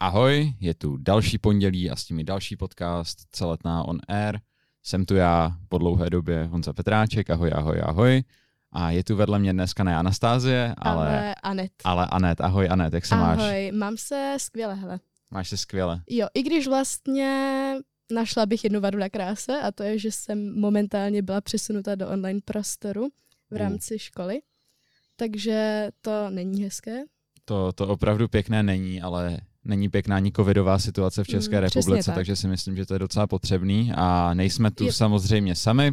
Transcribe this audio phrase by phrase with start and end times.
[0.00, 4.38] Ahoj, je tu další pondělí a s tím další podcast Celetná on air.
[4.82, 8.22] Jsem tu já po dlouhé době Honza Petráček, ahoj, ahoj, ahoj.
[8.72, 11.72] A je tu vedle mě dneska ne Anastázie, ale, ale Anet.
[11.84, 12.40] ale Anet.
[12.40, 13.38] Ahoj Anet, jak se ahoj, máš?
[13.38, 15.00] Ahoj, mám se skvěle, hele.
[15.30, 16.02] Máš se skvěle.
[16.08, 17.74] Jo, i když vlastně
[18.12, 22.08] našla bych jednu vadu na kráse a to je, že jsem momentálně byla přesunuta do
[22.08, 23.08] online prostoru
[23.50, 23.98] v rámci uh.
[23.98, 24.40] školy.
[25.16, 27.04] Takže to není hezké.
[27.44, 32.06] To, to opravdu pěkné není, ale není pěkná ani covidová situace v České mm, republice,
[32.06, 32.14] tak.
[32.14, 34.92] takže si myslím, že to je docela potřebný a nejsme tu je...
[34.92, 35.92] samozřejmě sami.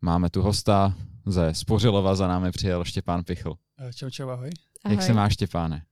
[0.00, 0.94] Máme tu hosta
[1.26, 3.54] ze Spořilova, za námi přijel Štěpán Pichl.
[3.78, 4.50] Eh, čau, čau, ahoj.
[4.84, 4.96] ahoj.
[4.96, 5.82] Jak se máš, Štěpáne?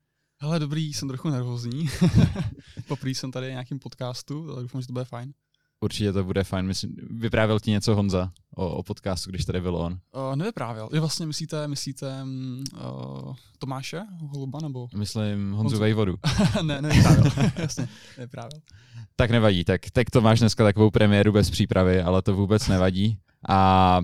[0.40, 1.88] Hele, dobrý, jsem trochu nervózní.
[2.88, 5.32] Poprvé jsem tady v nějakým podcastu, ale doufám, že to bude fajn.
[5.80, 6.66] Určitě to bude fajn.
[6.66, 9.92] Myslím, vyprávěl ti něco Honza o, o podcastu, když tady byl on?
[9.92, 10.88] Uh, nevyprávěl.
[10.92, 12.24] Je vlastně myslíte, myslíte
[12.74, 14.88] uh, Tomáše Holuba nebo?
[14.96, 15.78] Myslím Honzu, Honzu.
[15.78, 16.14] Vejvodu.
[16.62, 17.32] ne, nevyprávěl.
[17.56, 18.60] Jasně, nevyprávěl.
[19.16, 23.18] Tak nevadí, tak, tak to máš dneska takovou premiéru bez přípravy, ale to vůbec nevadí.
[23.48, 24.00] A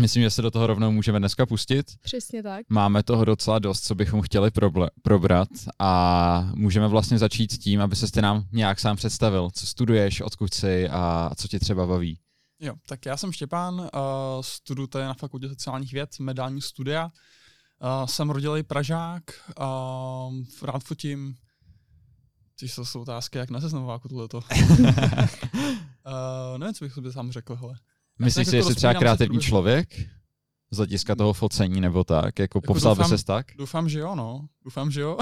[0.00, 1.86] Myslím, že se do toho rovnou můžeme dneska pustit.
[2.00, 2.66] Přesně tak.
[2.68, 7.80] Máme toho docela dost, co bychom chtěli proble- probrat a můžeme vlastně začít s tím,
[7.80, 12.18] aby se nám nějak sám představil, co studuješ, odkud jsi a co tě třeba baví.
[12.60, 13.88] Jo, tak já jsem Štěpán, uh,
[14.40, 17.04] studuji tady na Fakultě sociálních věd, medální studia.
[17.04, 19.22] Uh, jsem rodilý Pražák,
[19.60, 21.34] uh, rád fotím.
[22.56, 24.38] Což to jsou otázky, jak na seznamu jako tohleto.
[24.38, 24.44] uh,
[26.58, 27.74] nevím, co bych sobě sám řekl, hele.
[28.18, 29.88] Myslíš si, že jsi třeba kreativní člověk?
[30.70, 32.24] Z hlediska toho focení nebo tak?
[32.24, 33.46] Jako, jako popsal doufám, by ses tak?
[33.58, 34.48] Doufám, že jo, no.
[34.64, 35.16] Doufám, že jo.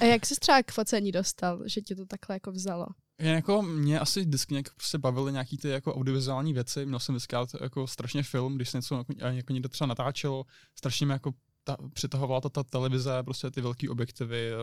[0.00, 2.86] A jak jsi třeba k focení dostal, že tě to takhle jako vzalo?
[3.20, 6.86] Je jako, mě asi vždycky nějak prostě bavily nějaký ty jako audiovizuální věci.
[6.86, 11.06] Měl jsem vždycky jako strašně film, když se něco jako, jako někdo třeba natáčelo, strašně
[11.06, 11.32] mě jako
[11.64, 14.56] ta, přitahovala ta, ta televize, prostě ty velké objektivy, eh,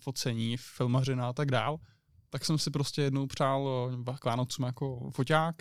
[0.00, 1.76] focení, filmařina a tak dál.
[2.30, 5.56] Tak jsem si prostě jednou přál eh, k Vánocům jako foťák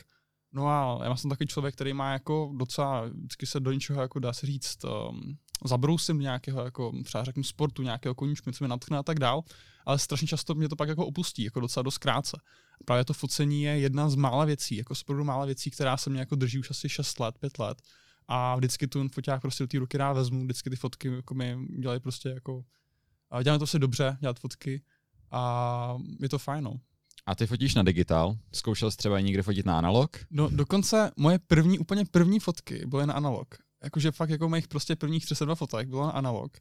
[0.54, 4.20] No a já jsem takový člověk, který má jako docela, vždycky se do něčeho, jako
[4.20, 8.98] dá se říct, um, zabrousím nějakého, jako třeba řeknu sportu, nějakého koníčku, něco mě natchne
[8.98, 9.44] a tak dál,
[9.86, 12.38] ale strašně často mě to pak jako opustí, jako docela dost krátce.
[12.86, 16.20] Právě to focení je jedna z mála věcí, jako z mála věcí, která se mě
[16.20, 17.82] jako drží už asi 6 let, 5 let.
[18.28, 21.58] A vždycky tu foťák prostě do té ruky rád vezmu, vždycky ty fotky jako mi
[21.80, 22.64] dělají prostě jako,
[23.44, 24.82] děláme to se dobře, dělat fotky
[25.32, 26.74] a je to fajn, no.
[27.30, 28.38] A ty fotíš na digitál?
[28.52, 30.18] Zkoušel jsi třeba někde fotit na analog?
[30.32, 33.56] No dokonce moje první, úplně první fotky byly na analog.
[33.84, 36.58] Jakože fakt jako mých prostě prvních 32 fotek bylo na analog.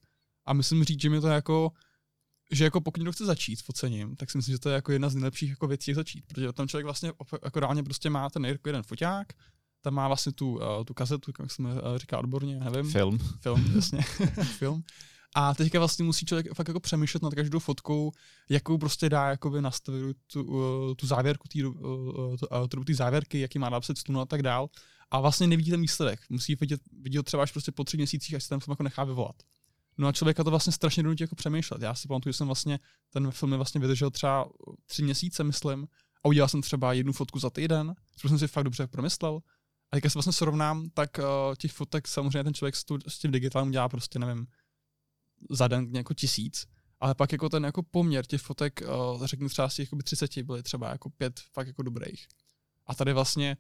[0.46, 1.70] A myslím říct, že mi to jako,
[2.52, 4.92] že jako pokud někdo chce začít s focením, tak si myslím, že to je jako
[4.92, 6.24] jedna z nejlepších jako věcí, jak začít.
[6.26, 7.12] Protože tam člověk vlastně
[7.44, 9.26] jako reálně prostě má ten jeden foťák,
[9.80, 12.90] tam má vlastně tu, uh, tu kazetu, jak se uh, říká odborně, nevím.
[12.90, 13.18] Film.
[13.40, 14.02] Film, jasně.
[14.58, 14.82] Film.
[15.34, 18.12] A teďka vlastně musí člověk fakt jako přemýšlet nad každou fotkou,
[18.48, 22.36] jakou prostě dá jakoby nastavit tu, uh, tu závěrku, tý, uh,
[22.68, 24.68] tu, ty závěrky, jaký má napsat stunu a tak dál.
[25.10, 26.20] A vlastně nevidí ten výsledek.
[26.30, 29.04] Musí vidět, vidět třeba až prostě po tři měsících, až se ten film jako nechá
[29.04, 29.36] vyvolat.
[29.98, 31.82] No a člověka to vlastně strašně donutí jako přemýšlet.
[31.82, 32.78] Já si pamatuju, že jsem vlastně
[33.10, 34.48] ten film vlastně vydržel třeba
[34.86, 35.88] tři měsíce, myslím,
[36.24, 39.40] a udělal jsem třeba jednu fotku za týden, což jsem si fakt dobře promyslel.
[39.92, 43.18] A když se vlastně srovnám, tak uh, těch fotek samozřejmě ten člověk s, tu, s
[43.18, 44.46] tím digitálem dělá prostě, nevím,
[45.50, 46.66] za den jako tisíc,
[47.00, 48.80] ale pak jako ten jako poměr těch fotek,
[49.14, 52.26] uh, řeknu třeba z těch 30 byly třeba jako pět fakt jako dobrých.
[52.86, 53.56] A tady vlastně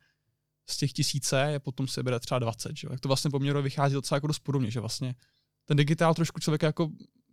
[0.70, 2.88] z těch tisíce je potom se bere třeba 20, že?
[2.90, 5.14] Jak to vlastně poměru vychází docela jako dost podobně, že vlastně
[5.64, 6.90] ten digitál trošku člověka jako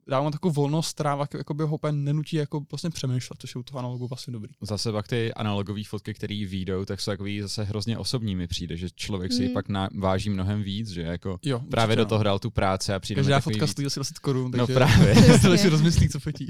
[0.07, 3.63] dávám takovou volnost, která jako by ho úplně nenutí jako vlastně přemýšlet, což je u
[3.63, 4.53] toho analogu vlastně dobrý.
[4.61, 8.77] Zase pak ty analogové fotky, které výjdou, tak jsou takový zase hrozně osobní mi přijde,
[8.77, 9.53] že člověk si mm.
[9.53, 12.99] pak na, váží mnohem víc, že jako jo, právě do toho dal tu práci a
[12.99, 15.39] přijde Každá fotka stojí asi 10 korun, no takže no právě.
[15.41, 16.47] to si rozmyslí, co fotí.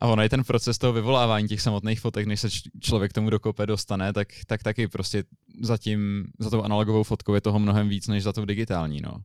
[0.00, 2.48] A ono je ten proces toho vyvolávání těch samotných fotek, než se
[2.80, 5.24] člověk tomu dokope dostane, tak, tak taky prostě
[5.60, 9.00] za, tím, za tou analogovou fotkou je toho mnohem víc, než za tou digitální.
[9.00, 9.16] No.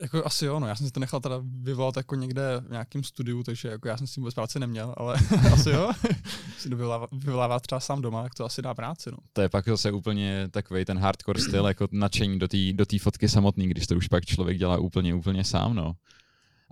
[0.00, 0.66] Jako asi jo, no.
[0.66, 3.96] Já jsem si to nechal teda vyvolat jako někde v nějakém studiu, takže jako já
[3.96, 5.14] jsem s tím vůbec práci neměl, ale
[5.52, 5.92] asi jo.
[6.58, 6.76] si to
[7.12, 9.18] vyvolává, třeba sám doma, tak to asi dá práci, no.
[9.32, 13.28] To je pak zase úplně takový ten hardcore styl, jako nadšení do té do fotky
[13.28, 15.92] samotný, když to už pak člověk dělá úplně, úplně sám, no.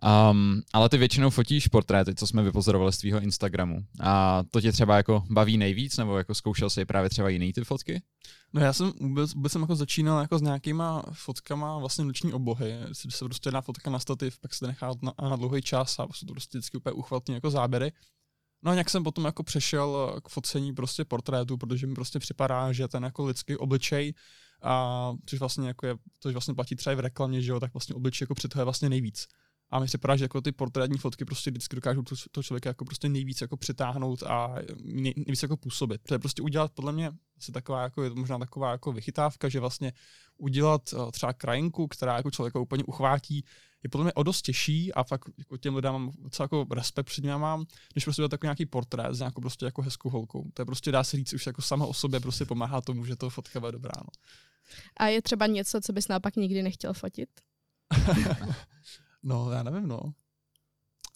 [0.05, 3.85] Um, ale ty většinou fotíš portréty, co jsme vypozorovali z tvýho Instagramu.
[4.01, 7.65] A to tě třeba jako baví nejvíc, nebo jako zkoušel jsi právě třeba jiný ty
[7.65, 8.03] fotky?
[8.53, 12.75] No já jsem vůbec, vůbec jsem jako začínal jako s nějakýma fotkama vlastně noční oblohy,
[12.93, 16.07] si se prostě dá fotka na stativ, pak se nechá na, na dlouhý čas a
[16.07, 17.93] prostě to prostě vždycky úplně uchvatný jako záběry.
[18.63, 22.73] No a nějak jsem potom jako přešel k focení prostě portrétu, protože mi prostě připadá,
[22.73, 24.15] že ten jako lidský obličej,
[24.63, 27.75] a což vlastně jako je, to vlastně platí třeba i v reklamě, že jo, tak
[27.75, 29.27] vlastně obličej jako přitahuje vlastně nejvíc.
[29.75, 32.71] A mi se připadá, že jako ty portrétní fotky prostě vždycky dokážou to, to člověka
[32.71, 36.01] jako prostě nejvíc jako přitáhnout a nej, nejvíc jako působit.
[36.09, 39.49] To je prostě udělat podle mě se taková jako, je to možná taková jako vychytávka,
[39.49, 39.93] že vlastně
[40.37, 43.45] udělat uh, třeba krajinku, která jako člověka úplně uchvátí,
[43.83, 47.07] je podle mě o dost těžší a fakt jako těm lidem mám docela jako respekt
[47.07, 50.51] před ním mám, než prostě takový nějaký portrét s nějakou prostě jako hezkou holkou.
[50.55, 53.17] To je prostě dá se říct už jako sama o sobě prostě pomáhá tomu, že
[53.17, 53.93] to fotka bude dobrá.
[53.99, 54.11] No.
[54.97, 57.29] A je třeba něco, co bys naopak nikdy nechtěl fotit?
[59.25, 60.01] no, já nevím, no.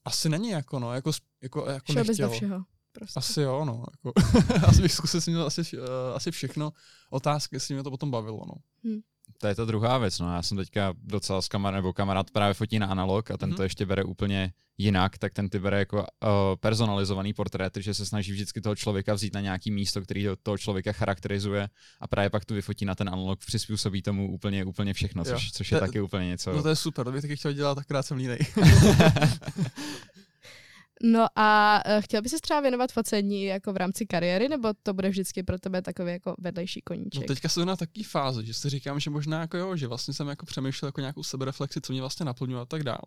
[0.05, 1.11] Asi není jako, no, jako,
[1.43, 2.65] jako, jako Šel bys do všeho.
[2.93, 3.19] Prostě.
[3.19, 3.85] Asi jo, no.
[3.93, 4.13] Jako,
[4.67, 5.85] asi bych zkusil si asi, uh,
[6.15, 6.73] asi všechno.
[7.11, 8.55] Otázky, jestli mě to potom bavilo, no.
[8.85, 9.01] Hmm
[9.39, 10.19] to je ta druhá věc.
[10.19, 10.35] No.
[10.35, 13.57] Já jsem teďka docela s kamarád, nebo kamarád právě fotí na analog a ten mm-hmm.
[13.57, 16.07] to ještě bere úplně jinak, tak ten ty bere jako uh,
[16.61, 20.93] personalizovaný portrét, že se snaží vždycky toho člověka vzít na nějaký místo, který toho člověka
[20.93, 21.69] charakterizuje
[22.01, 25.73] a právě pak tu vyfotí na ten analog, přizpůsobí tomu úplně, úplně všechno, což, což
[25.73, 26.53] je to, taky úplně něco.
[26.53, 28.39] No to je super, to bych taky chtěl dělat, akorát jsem línej.
[31.03, 34.95] No a uh, chtěl bys se třeba věnovat focení jako v rámci kariéry, nebo to
[34.95, 37.23] bude vždycky pro tebe takový jako vedlejší koníček?
[37.23, 40.15] No teďka jsem na takové fázi, že si říkám, že možná jako jo, že vlastně
[40.15, 43.03] jsem jako přemýšlel jako nějakou sebereflexi, co mě vlastně naplňuje a tak dál.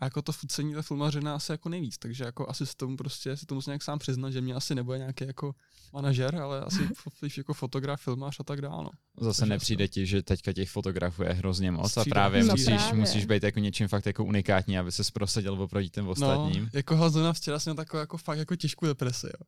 [0.00, 3.36] A jako to focení, ta filmařina asi jako nejvíc, takže jako asi s tomu prostě
[3.36, 5.54] si to musím nějak sám přiznat, že mě asi nebude nějaký jako
[5.92, 6.88] manažer, ale asi
[7.36, 8.84] jako fotograf, filmář a tak dále.
[8.84, 8.90] No.
[9.20, 12.66] Zase takže nepřijde ti, že teďka těch fotografů je hrozně moc a právě no musíš,
[12.66, 12.94] právě.
[13.00, 16.62] musíš být jako něčím fakt jako unikátní, aby se prosadil oproti těm no, ostatním.
[16.62, 19.46] No, jako Hazona včera jsem měl takovou jako fakt jako těžkou depresi, jo.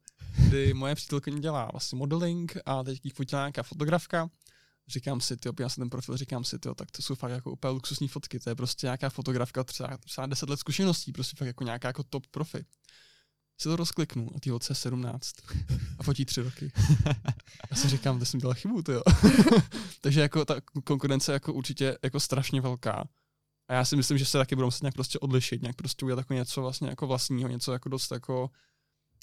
[0.49, 4.31] kdy moje přítelkyně dělá vlastně modeling a teď jí fotila nějaká fotografka
[4.89, 7.51] říkám si, ty, já jsem ten profil, říkám si, ty, tak to jsou fakt jako
[7.51, 11.47] úplně luxusní fotky, to je prostě nějaká fotografka, třeba, třeba 10 let zkušeností, prostě fakt
[11.47, 12.65] jako nějaká jako top profi.
[13.61, 15.33] Si to rozkliknu a ty holce 17
[15.99, 16.73] a fotí tři roky.
[17.71, 19.03] Já si říkám, to jsem dělal chybu, ty jo.
[20.01, 20.55] Takže jako ta
[20.85, 23.09] konkurence jako určitě jako strašně velká.
[23.69, 26.19] A já si myslím, že se taky budou muset nějak prostě odlišit, nějak prostě udělat
[26.19, 28.51] jako něco vlastně jako vlastního, něco jako dost jako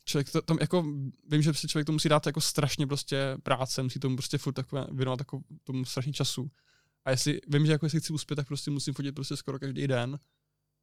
[0.10, 0.82] člověk to, tam jako,
[1.30, 4.54] vím, že si člověk to musí dát jako strašně prostě práce, musí tomu prostě furt
[4.54, 6.52] takové, věnovat jako tomu strašně času.
[7.06, 9.88] A jestli, vím, že jako jestli chci uspět, tak prostě musím fotit prostě skoro každý
[9.88, 10.20] den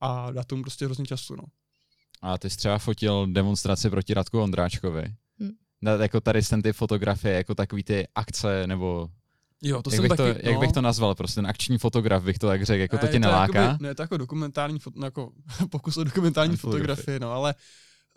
[0.00, 1.42] a dát tomu prostě hrozně času, no.
[2.22, 5.14] A ty jsi třeba fotil demonstraci proti Radku Ondráčkovi.
[5.40, 6.00] Hmm.
[6.00, 9.10] Jako tady jsem ty fotografie, jako takový ty akce, nebo
[9.62, 10.50] Jo, to jak jsem bych taky, to, no.
[10.50, 13.08] Jak bych to nazval, prostě ten akční fotograf bych to tak řekl, jako ne, to
[13.08, 13.62] tě neláká?
[13.62, 15.32] Jakoby, ne, to jako dokumentární, fot, no, jako
[15.70, 17.54] pokus o dokumentární fotografii, no, ale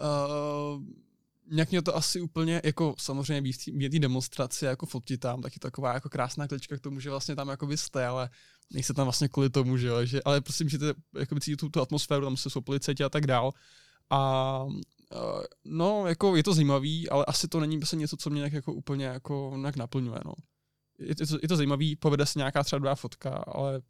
[0.02, 0.84] uh,
[1.52, 5.94] nějak mě to asi úplně, jako samozřejmě v té demonstraci, jako fotit tam, taky taková
[5.94, 8.30] jako krásná klička k tomu, že vlastně tam jako jste, ale
[8.74, 12.26] nejste tam vlastně kvůli tomu, že že, ale prostě můžete jako cítit tu, tu atmosféru,
[12.26, 13.52] tam se jsou policajti a tak dál.
[14.10, 18.40] A uh, no, jako je to zajímavý, ale asi to není prostě něco, co mě
[18.40, 20.34] nějak jako úplně jako nějak naplňuje, no.
[21.00, 23.82] Je, je, to, je to zajímavý, povede se nějaká třeba druhá fotka, ale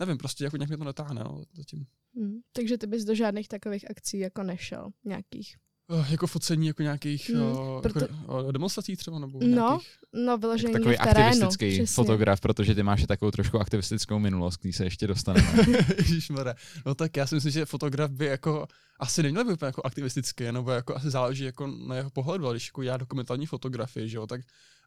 [0.00, 1.86] nevím, prostě jako nějak mě to netáhne, no, zatím.
[2.16, 5.56] Hmm, takže ty bys do žádných takových akcí jako nešel, nějakých?
[5.92, 7.98] Uh, jako focení jako nějakých hmm, uh, proto...
[8.00, 9.18] jako, uh, demonstrací třeba?
[9.18, 9.88] Nebo no, nějakých...
[10.12, 11.94] no vyloženě jako takový v terénu, aktivistický přesně.
[11.94, 15.48] fotograf, protože ty máš takovou trošku aktivistickou minulost, který se ještě dostaneme.
[15.98, 16.54] Ježišmarja.
[16.86, 18.66] No tak já si myslím, že fotograf by jako
[19.00, 22.66] asi neměl být jako aktivistický, nebo jako asi záleží jako na jeho pohledu, ale když
[22.66, 24.40] jako já dokumentální fotografii, že jo, tak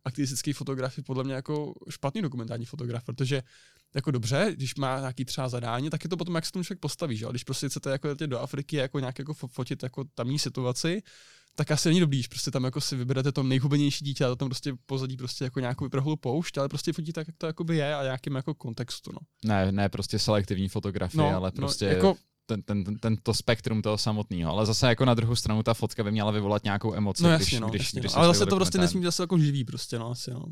[0.05, 3.43] aktivistický fotograf je podle mě jako špatný dokumentární fotograf, protože
[3.95, 6.79] jako dobře, když má nějaký třeba zadání, tak je to potom, jak se tomu člověk
[6.79, 7.25] postaví, že?
[7.29, 11.01] když prostě chcete jako do Afriky jako nějak jako fotit jako tamní situaci,
[11.55, 14.49] tak asi není dobrý, když prostě tam jako si vyberete to nejhubenější dítě a tam
[14.49, 17.95] prostě pozadí prostě jako nějakou vyprhlou poušť, ale prostě fotí tak, jak to jakoby je
[17.95, 19.19] a nějakým jako kontextu, no.
[19.45, 22.15] Ne, ne prostě selektivní fotografie, no, ale no, prostě no, jako,
[22.49, 24.51] ten, ten, ten, ten, to spektrum toho samotného.
[24.51, 27.23] Ale zase jako na druhou stranu ta fotka by měla vyvolat nějakou emoci.
[27.23, 28.17] No jasně, když, no, když, jasně, když no.
[28.17, 30.43] Ale zase to prostě nesmí zase jako živý prostě, no asi, no.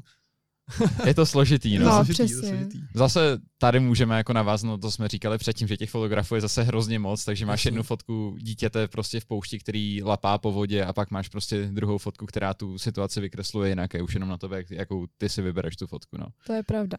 [1.06, 1.86] Je to složitý, no.
[1.86, 2.50] no složitý, přesně.
[2.50, 2.80] složitý.
[2.96, 7.00] Zase tady můžeme jako naváznout, to jsme říkali předtím, že těch fotografů je zase hrozně
[7.00, 7.68] moc, takže máš Jasně.
[7.68, 11.98] jednu fotku dítěte prostě v poušti, který lapá po vodě a pak máš prostě druhou
[11.98, 15.76] fotku, která tu situaci vykresluje jinak, je už jenom na tebe, jakou ty si vybereš
[15.76, 16.28] tu fotku, no.
[16.48, 16.98] To je pravda.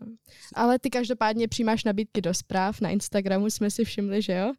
[0.54, 4.52] Ale ty každopádně přijímáš nabídky do zpráv, na Instagramu jsme si všimli, že jo?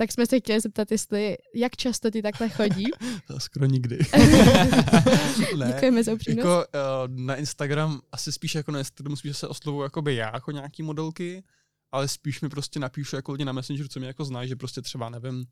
[0.00, 2.84] Tak jsme se chtěli zeptat, jestli, jak často ty takhle chodí.
[3.26, 3.98] to skoro nikdy.
[5.56, 6.46] ne, Děkujeme za upřímnost.
[6.46, 6.66] Jako,
[7.08, 10.82] uh, na Instagram asi spíš jako na Instagram spíš se oslovuju jakoby já jako nějaký
[10.82, 11.44] modelky,
[11.92, 14.82] ale spíš mi prostě napíšu jako lidi na Messenger, co mě jako znají, že prostě
[14.82, 15.44] třeba nevím,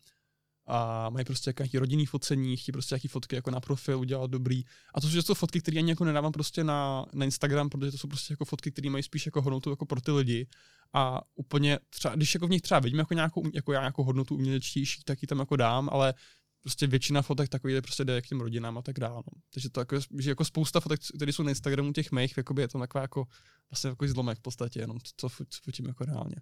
[0.67, 4.65] a mají prostě nějaký rodinný focení, chtějí prostě nějaký fotky jako na profil udělat dobrý.
[4.95, 7.99] A to jsou to fotky, které ani jako nedávám prostě na, na Instagram, protože to
[7.99, 10.47] jsou prostě jako fotky, které mají spíš jako hodnotu jako pro ty lidi.
[10.93, 14.35] A úplně třeba, když jako v nich třeba vidím jako nějakou, jako já nějakou hodnotu
[14.35, 16.15] umělečtější, tak ji tam jako dám, ale
[16.63, 19.17] prostě většina fotek takový prostě jde k těm rodinám a tak dále.
[19.17, 19.43] No.
[19.55, 22.69] Takže to jako, že jako spousta fotek, které jsou na Instagramu těch mých, jakoby je
[22.69, 23.27] to taková jako
[23.71, 26.37] vlastně jako zlomek v podstatě, jenom co, co fotím jako reálně.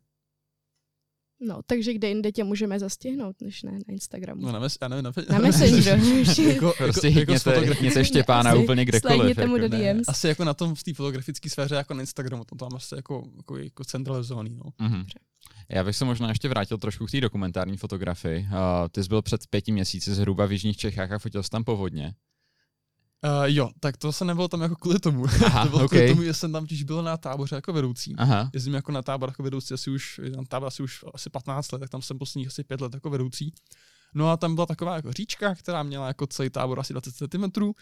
[1.46, 4.42] No, takže kde jinde tě můžeme zastihnout, než ne na Instagramu.
[4.42, 6.06] No na, mes, já nevím, na, Na Messengeru.
[6.08, 9.16] jako, Prostě jako, jako z hitněte, fotogra- hitněte Štěpána Asi úplně kdekoliv.
[9.18, 9.94] slidněte mu do jako ne.
[9.94, 10.08] DMs.
[10.08, 13.24] asi jako na tom v té fotografické sféře jako na Instagramu, to tam asi jako,
[13.36, 14.70] jako, jako centralizovaný, no.
[14.88, 15.04] Mhm.
[15.68, 18.40] Já bych se možná ještě vrátil trošku k té dokumentární fotografii.
[18.40, 18.48] Uh,
[18.90, 22.14] ty jsi byl před pěti měsíci zhruba v Jižních Čechách a fotil jsi tam povodně.
[23.24, 25.24] Uh, jo, tak to se nebylo tam jako kvůli tomu.
[25.46, 25.90] Aha, to bylo ok.
[25.90, 28.14] kvůli tomu, že jsem tam těž byl na táboře jako vedoucí.
[28.18, 28.50] Aha.
[28.52, 31.78] Jezdím jako na tábor jako vedoucí asi už, na tábor asi už asi 15 let,
[31.78, 33.54] tak tam jsem posledních asi 5 let jako vedoucí.
[34.14, 37.72] No a tam byla taková jako říčka, která měla jako celý tábor asi 20 cm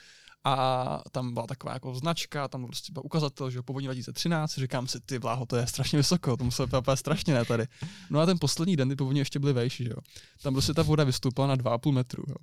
[0.45, 4.89] a tam byla taková jako značka, tam prostě byl ukazatel, že jo, povodní 2013, říkám
[4.89, 7.65] si, ty bláho, to je strašně vysoko, to muselo být strašně ne tady.
[8.11, 9.97] No a ten poslední den ty povodně ještě byly vejší, že jo.
[10.43, 12.35] Tam prostě ta voda vystoupila na 2,5 metru, jo.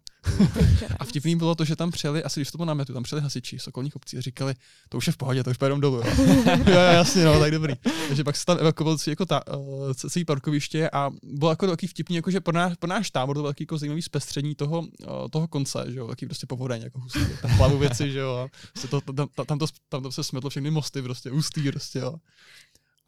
[0.99, 3.59] A vtipný bylo to, že tam přijeli, asi když to na metu, tam přijeli hasiči
[3.59, 4.53] z okolních obcí a říkali,
[4.89, 5.97] to už je v pohodě, to už pojedeme dolů.
[5.97, 6.03] Jo.
[6.65, 7.73] jo, jasně, no, tak dobrý.
[8.07, 11.87] Takže pak se tam evakuoval celý, jako ta, uh, celý parkoviště a bylo jako takový
[11.87, 14.79] vtipný, jako že pro náš, pro náš tábor to bylo takový jako zajímavý zpestření toho,
[14.79, 14.87] uh,
[15.31, 17.19] toho konce, že jo, takový prostě povodeň, jako hustý,
[17.57, 21.01] plavu věci, že jo, prostě to, tam, tam, to, tam to se smetlo všechny mosty,
[21.01, 22.15] prostě hustý, prostě, jo.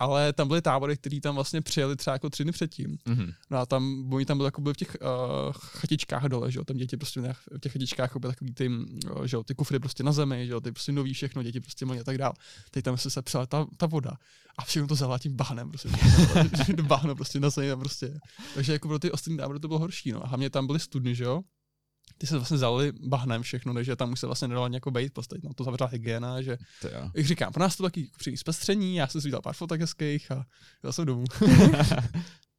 [0.01, 2.97] Ale tam byly tábory, které tam vlastně přijeli třeba jako tři dny předtím.
[3.05, 3.31] Mhm.
[3.49, 6.65] No a tam, oni tam byli jako byli v těch uh, chatičkách dole, že jo,
[6.65, 9.79] tam děti prostě ne, v těch chatičkách byly takový ty, uh, že jo, ty kufry
[9.79, 12.33] prostě na zemi, že jo, ty prostě nový všechno, děti prostě měli a tak dál.
[12.71, 14.11] Teď tam se sepřela ta, ta voda
[14.57, 15.89] a všechno to zalá tím bahnem, prostě,
[16.81, 18.19] bahno prostě na zemi, prostě.
[18.55, 20.23] Takže jako pro ty ostatní tábory to bylo horší, no.
[20.23, 21.41] A hlavně tam byly studny, že jo,
[22.21, 25.35] ty se vlastně zalili bahnem všechno, takže tam už se vlastně nedalo nějak bejt, prostě
[25.43, 27.11] no, to zavřela hygiena, že, To jo.
[27.15, 30.31] jak říkám, pro nás to taky příjemný zpestření, já jsem si udělal pár fotek hezkých
[30.31, 30.45] a
[30.83, 31.23] jel jsem domů.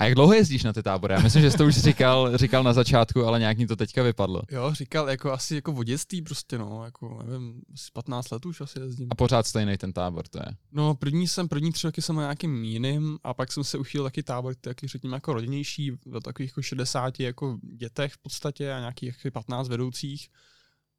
[0.00, 1.14] A jak dlouho jezdíš na ty tábory?
[1.14, 4.02] Já myslím, že jsi to už říkal, říkal na začátku, ale nějak mi to teďka
[4.02, 4.42] vypadlo.
[4.50, 8.60] Jo, říkal jako asi jako v dětství prostě, no, jako nevím, asi 15 let už
[8.60, 9.08] asi jezdím.
[9.10, 10.56] A pořád stejný ten tábor, to je.
[10.72, 14.04] No, první jsem, první tři roky jsem na nějakým jiným a pak jsem se uchýlil
[14.04, 18.78] taky tábor, taky řekněme jako rodinnější, v takových jako 60 jako dětech v podstatě a
[18.78, 20.28] nějakých jako 15 vedoucích.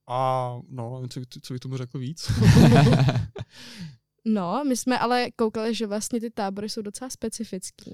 [0.08, 2.32] A no, nevím, co, co bych tomu řekl víc.
[4.26, 7.92] No, my jsme ale koukali, že vlastně ty tábory jsou docela specifický,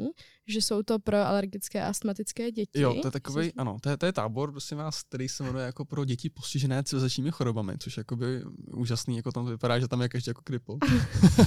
[0.47, 2.81] že jsou to pro alergické a astmatické děti.
[2.81, 5.65] Jo, to je takový, ano, to je, to je tábor, prosím vás, který se jmenuje
[5.65, 8.43] jako pro děti postižené civilizačními chorobami, což je jakoby
[8.73, 10.77] úžasný, jako tam to vypadá, že tam je každý jako kripl.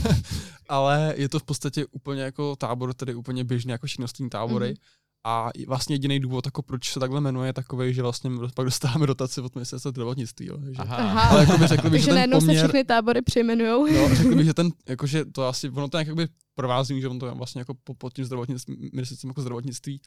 [0.69, 4.69] Ale je to v podstatě úplně jako tábor, tedy úplně běžný jako ostatní tábory.
[4.69, 4.77] Mhm.
[5.25, 9.07] A vlastně jediný důvod, jako proč se takhle jmenuje, je takový, že vlastně pak dostáváme
[9.07, 10.47] dotaci od ministerstva zdravotnictví.
[10.47, 10.97] Jo, že, Aha.
[10.97, 11.23] Aha.
[11.23, 13.87] Ale jako by řekl bych, že ten najednou se poměr, všechny tábory přejmenujou.
[13.87, 17.19] no, řekl bych, že ten, jakože to asi, ono to nějak jakoby provází, že on
[17.19, 20.01] to vlastně jako pod, tím zdravotnictví, ministerstvem jako zdravotnictví,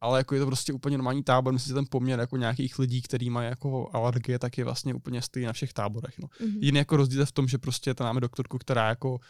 [0.00, 3.02] ale jako je to prostě úplně normální tábor, myslím, že ten poměr jako nějakých lidí,
[3.02, 6.18] který mají jako alergie, tak je vlastně úplně stejný na všech táborech.
[6.18, 6.28] No.
[6.40, 6.58] Mhm.
[6.60, 9.20] Jiný jako rozdíl je v tom, že prostě tam máme doktorku, která jako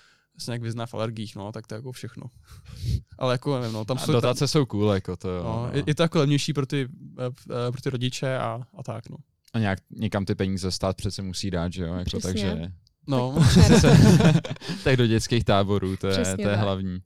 [0.41, 2.25] se nějak vyzná v alergiích, no, tak to je jako všechno.
[3.19, 5.43] Ale jako nevím, no, tam A jsou dotace jsou cool, jako to jo.
[5.45, 5.71] no, no.
[5.73, 7.25] je, je, to jako levnější pro ty, eh,
[7.69, 9.17] eh, pro ty rodiče a, a tak, no.
[9.53, 11.95] A nějak někam ty peníze stát přece musí dát, že jo?
[11.95, 12.31] Jako, Přesně.
[12.33, 12.73] takže
[13.07, 13.35] No,
[14.85, 16.65] tak do dětských táborů, to je, Přesně to je tak.
[16.65, 16.99] hlavní.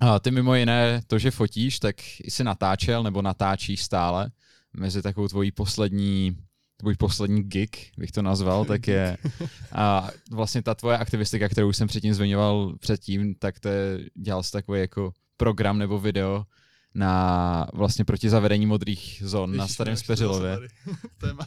[0.00, 4.30] A ty mimo jiné, to, že fotíš, tak jsi natáčel nebo natáčíš stále
[4.72, 6.36] mezi takovou tvojí poslední
[6.80, 9.16] tvůj poslední gig, bych to nazval, tak je
[9.72, 14.52] a vlastně ta tvoje aktivistika, kterou jsem předtím zmiňoval předtím, tak to je, dělal jsi
[14.52, 16.44] takový jako program nebo video
[16.94, 20.50] na vlastně proti zavedení modrých zón na Ježiš, Starém Speřilově.
[20.50, 20.96] zase tady.
[21.18, 21.46] Téma.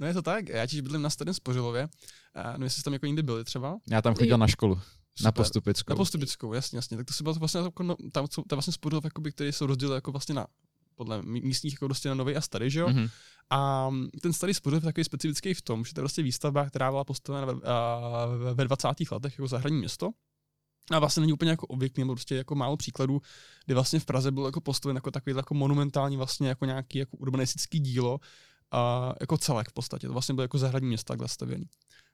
[0.00, 1.88] No je to tak, já těž bydlím na Starém Spořilově,
[2.34, 3.78] a nevím, jestli jste tam jako jindy byli třeba.
[3.90, 4.80] Já tam chodil na školu, na
[5.16, 5.32] Super.
[5.32, 5.92] Postupickou.
[5.92, 6.96] Na Postupickou, jasně, jasně.
[6.96, 9.66] Tak to se bylo vlastně jako, no, tam, to je vlastně Spořilov, jakoby, který jsou
[9.66, 10.46] rozděleny jako vlastně na
[10.98, 12.88] podle mí- místních jako prostě na nový a starý, že jo?
[12.88, 13.08] Mhm.
[13.50, 13.90] A
[14.22, 17.04] ten starý Spořilov je takový specifický v tom, že to je vlastně výstavba, která byla
[17.04, 18.88] postavena ve, ve 20.
[19.10, 20.10] letech jako zahradní město.
[20.90, 23.22] A vlastně není úplně jako obvyklý, nebo prostě jako málo příkladů,
[23.66, 27.16] kdy vlastně v Praze byl jako postaven jako takový jako monumentální vlastně jako nějaký jako
[27.16, 28.20] urbanistický dílo,
[28.70, 30.06] a jako celek v podstatě.
[30.06, 31.64] To vlastně bylo jako zahradní město takhle stavěný.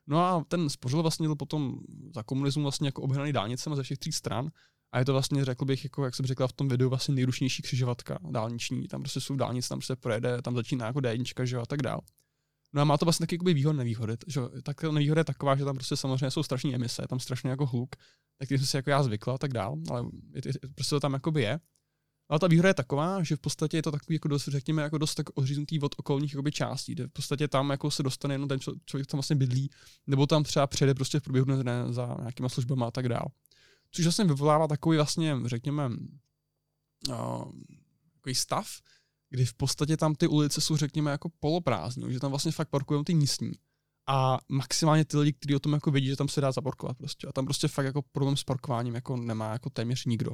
[0.06, 1.78] No a ten spořil vlastně byl potom
[2.14, 4.50] za komunismu vlastně jako obhnaný dálnicemi ze všech tří stran.
[4.94, 7.62] A je to vlastně, řekl bych, jako, jak jsem řekla v tom videu, vlastně nejrušnější
[7.62, 8.88] křižovatka dálniční.
[8.88, 11.82] Tam prostě jsou dálnice, tam se projede, tam začíná jako D1, že jo, a tak
[11.82, 12.00] dál.
[12.72, 14.16] No a má to vlastně taky jakoby výhody, nevýhody.
[14.26, 14.40] Že?
[14.62, 17.66] Tak ta nevýhoda je taková, že tam prostě samozřejmě jsou strašné emise, tam strašně jako
[17.66, 17.96] hluk,
[18.38, 21.12] tak jsem si jako já zvykla a tak dál, ale je, je, prostě to tam
[21.12, 21.60] jakoby je.
[22.28, 24.98] Ale ta výhoda je taková, že v podstatě je to takový, jako dost, řekněme, jako
[24.98, 28.48] dost tak odříznutý od okolních jakoby, částí, kde v podstatě tam jako se dostane jenom
[28.48, 29.70] ten člo- člověk, tam vlastně bydlí,
[30.06, 33.26] nebo tam třeba přijede prostě v průběhu dne za nějakýma službama a tak dál.
[33.94, 35.90] Což vlastně vyvolává takový vlastně, řekněme,
[37.08, 37.52] uh,
[38.12, 38.66] takový stav,
[39.30, 43.04] kdy v podstatě tam ty ulice jsou, řekněme, jako poloprázdní, že tam vlastně fakt parkují
[43.04, 43.52] ty místní.
[44.06, 47.26] A maximálně ty lidi, kteří o tom jako vědí, že tam se dá zaparkovat prostě.
[47.26, 50.30] A tam prostě fakt jako problém s parkováním jako nemá jako téměř nikdo.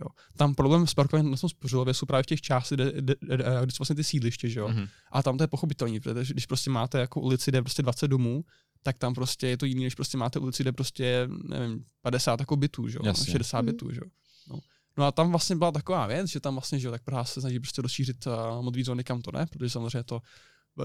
[0.00, 0.06] Jo.
[0.36, 3.36] Tam problém s parkováním na tom Spořilově jsou právě v těch částech, kde, kde, kde,
[3.36, 4.68] kde jsou vlastně ty sídliště, že jo.
[4.68, 4.86] Mhm.
[5.12, 8.08] A tam to je pochopitelné, protože když prostě máte jako ulici, kde je prostě 20
[8.08, 8.44] domů,
[8.82, 12.40] tak tam prostě je to jiný, než prostě máte ulici, kde prostě je, nevím, 50
[12.40, 13.32] jako bytů, že jo, Jasně.
[13.32, 13.66] 60 Mhm.
[13.66, 14.10] bytů, že jo.
[14.50, 14.58] No.
[14.98, 15.04] no.
[15.06, 17.60] a tam vlastně byla taková věc, že tam vlastně, že jo, tak Praha se snaží
[17.60, 18.32] prostě rozšířit uh,
[18.64, 20.20] modrý zóny, kam to ne, protože samozřejmě je to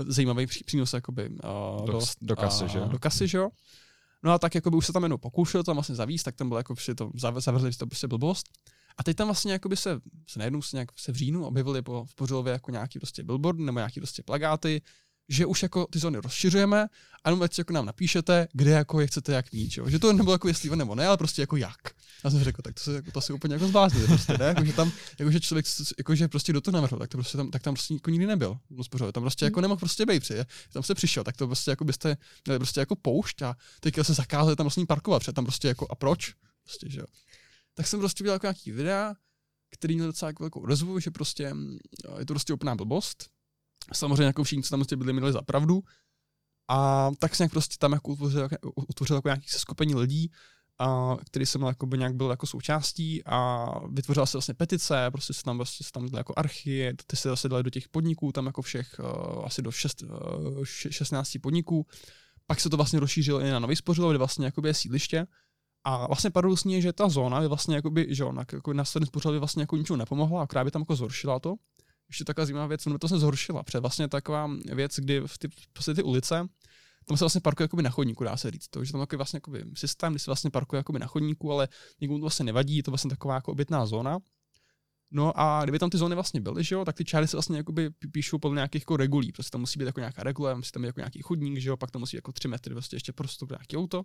[0.08, 2.86] zajímavý pří- přínos jakoby uh, Do- do kasy, že jo?
[2.86, 3.50] Do kasy, že jo.
[4.24, 6.58] No a tak jakoby už se tam jenom pokoušel tam vlastně zavíst, tak tam bylo
[6.58, 8.46] jako prostě to zav- zavrzli, že to prostě blbost.
[8.98, 12.06] A teď tam vlastně jakoby se, se najednou se nějak se v říjnu objevily po,
[12.06, 14.82] v Pořilově jako nějaký prostě billboard nebo nějaký prostě plagáty,
[15.30, 16.88] že už jako ty zóny rozšiřujeme
[17.24, 19.90] a jenom jako nám napíšete, kde jako je chcete jak mít, jo?
[19.90, 21.78] že to nebylo jako jestli nebo ne, ale prostě jako jak.
[22.24, 24.46] Já jsem řekl, tak to se, jako, to si úplně jako zbláznili, prostě, ne?
[24.46, 25.66] Jako, že tam, jako, že člověk,
[25.98, 28.28] jako, že prostě do toho navrhl, tak to prostě tam, tak tam prostě nikdo nikdy
[28.28, 28.58] nebyl.
[28.70, 29.12] No, spořili.
[29.12, 30.46] Tam prostě jako nemohl prostě být, přijde.
[30.74, 34.14] Tam se přišel, tak to prostě jako byste měli prostě jako poušť a teďka se
[34.14, 36.34] zakázali tam vlastně parkovat, protože tam prostě jako a proč?
[36.64, 37.06] Prostě, že jo.
[37.74, 39.14] Tak jsem prostě viděl jako nějaký videa,
[39.70, 41.78] který měl docela jako velkou rozvoj, že prostě mm,
[42.20, 43.35] je to prostě úplná blbost.
[43.94, 45.84] Samozřejmě jako všichni, co tam prostě byli, měli za pravdu.
[46.70, 50.32] A tak se nějak prostě tam jako utvořil, utvořil jako nějaký seskupení lidí,
[50.80, 55.44] a, který jsem jakoby nějak byl jako součástí a vytvořila se vlastně petice, prostě se
[55.44, 58.62] tam, prostě se tam jako archy, ty se zase dali do těch podniků, tam jako
[58.62, 61.88] všech uh, asi do šest, uh, 16 podniků.
[62.48, 65.28] Pak se to vlastně rozšířilo i na Nový Spořilo, kde vlastně jakoby je sídliště.
[65.84, 69.06] A vlastně paradoxní je, že ta zóna je vlastně jakoby, že ona jako na Starém
[69.06, 71.56] Spořilově vlastně jako ničemu nepomohla, akorát by tam jako zhoršila to.
[72.10, 75.48] Ještě taková zajímavá věc, ono to se zhoršila, protože vlastně taková věc, kdy v ty,
[75.74, 76.48] prostě ty ulice,
[77.06, 78.70] tam se vlastně parkuje jakoby na chodníku, dá se říct.
[78.84, 81.68] Že tam je vlastně jakoby systém, kdy se vlastně parkuje jakoby na chodníku, ale
[82.02, 84.20] nikomu to vlastně nevadí, je to vlastně taková jako obytná zóna.
[85.12, 87.58] No a kdyby tam ty zóny vlastně byly, že jo, tak ty čáry se vlastně
[87.58, 89.32] jakoby pí- píšou podle nějakých jako regulí.
[89.32, 91.78] Prostě tam musí být jako nějaká regule, musí tam být jako nějaký chodník, že jo,
[91.78, 94.04] pak tam musí jako 3 metry vlastně ještě prostor pro nějaký auto.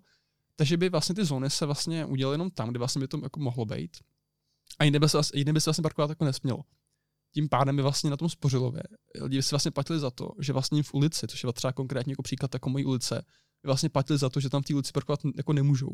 [0.57, 3.41] Takže by vlastně ty zóny se vlastně udělaly jenom tam, kde vlastně by to jako
[3.41, 3.97] mohlo být.
[4.79, 6.61] A jinde by se, vlastně- jinde by se vlastně parkovat jako nesmělo.
[7.35, 8.83] Tím pádem by vlastně na tom spořilově
[9.21, 12.13] lidi by si vlastně platili za to, že vlastně v ulici, což je třeba konkrétně
[12.13, 13.15] jako příklad jako mojí ulice,
[13.63, 15.91] by vlastně platili za to, že tam v té ulici parkovat jako nemůžou.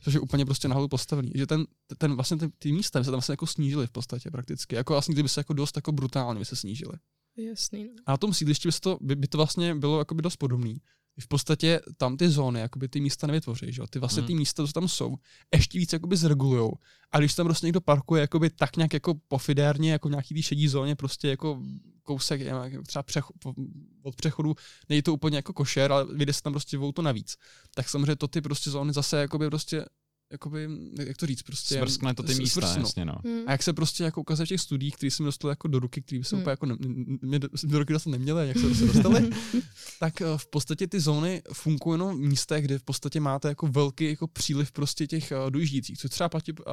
[0.00, 1.32] Což je úplně prostě nahoru postavený.
[1.34, 1.66] Že ten,
[1.98, 4.74] ten vlastně ty, ty místa by se tam vlastně jako snížily v podstatě prakticky.
[4.74, 6.98] Jako vlastně kdyby se jako dost jako brutálně by se snížily.
[7.36, 7.90] Jasný, no.
[8.06, 10.80] A na tom sídlišti by, to, by, by to vlastně bylo jakoby dost podobný.
[11.20, 13.86] V podstatě tam ty zóny, jakoby ty místa nevytvoří, že jo?
[13.86, 14.26] Ty vlastně Mhm.
[14.26, 15.16] ty místa, co tam jsou,
[15.54, 16.72] ještě víc jakoby zregulujou.
[17.12, 20.42] A když tam prostě někdo parkuje jakoby tak nějak jako pofidérně, jako v nějaký té
[20.42, 21.62] šedí zóně, prostě jako
[22.02, 23.32] kousek, nevím, třeba přecho,
[24.02, 24.54] od přechodu,
[24.88, 27.36] není to úplně jako košer, ale vyjde se tam prostě v auto navíc.
[27.74, 29.84] Tak samozřejmě to ty prostě zóny zase jakoby prostě
[30.32, 30.68] jakoby,
[31.06, 31.78] jak to říct, prostě...
[31.78, 32.82] Smrskne to ty místa, svrsnou.
[32.82, 33.14] jasně no.
[33.24, 33.42] Hmm.
[33.46, 36.02] A jak se prostě jako ukazuje v těch studiích, které jsem dostal jako do ruky,
[36.02, 36.42] které se Hmm.
[36.42, 36.76] úplně jako ne,
[37.22, 39.30] mě do, do ruky dostat neměly, jak se prostě dostali,
[40.00, 43.66] tak eh, v podstatě ty zóny fungují jenom v místech, kde v podstatě máte jako
[43.66, 46.64] velký jako příliv prostě těch uh, dojíždících, což třeba platí uh,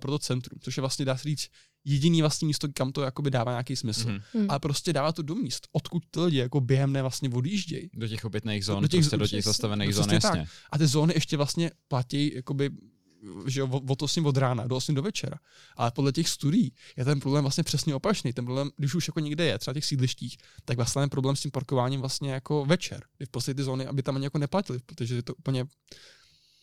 [0.00, 1.48] pro to centrum, což je vlastně dá se říct
[1.86, 4.08] jediný vlastní místo, kam to jakoby dává nějaký smysl.
[4.08, 4.20] Mhm.
[4.32, 4.46] Hmm.
[4.50, 7.90] A prostě dává to do míst, odkud ty lidi jako během dne vlastně odjíždějí.
[7.94, 10.46] Do těch obytných zón, Do těch prostě do těch zastavených zón, jasně.
[10.72, 12.70] A ty zóny ještě vlastně platí jakoby
[13.46, 15.38] že jo, od 8 od rána do 8 do večera.
[15.76, 18.32] Ale podle těch studií je ten problém vlastně přesně opačný.
[18.32, 21.40] Ten problém, když už jako někde je, třeba těch sídlištích, tak vlastně ten problém s
[21.40, 23.04] tím parkováním vlastně jako večer.
[23.16, 25.64] Kdy v podstatě ty zóny, aby tam ani jako neplatili, protože je to úplně,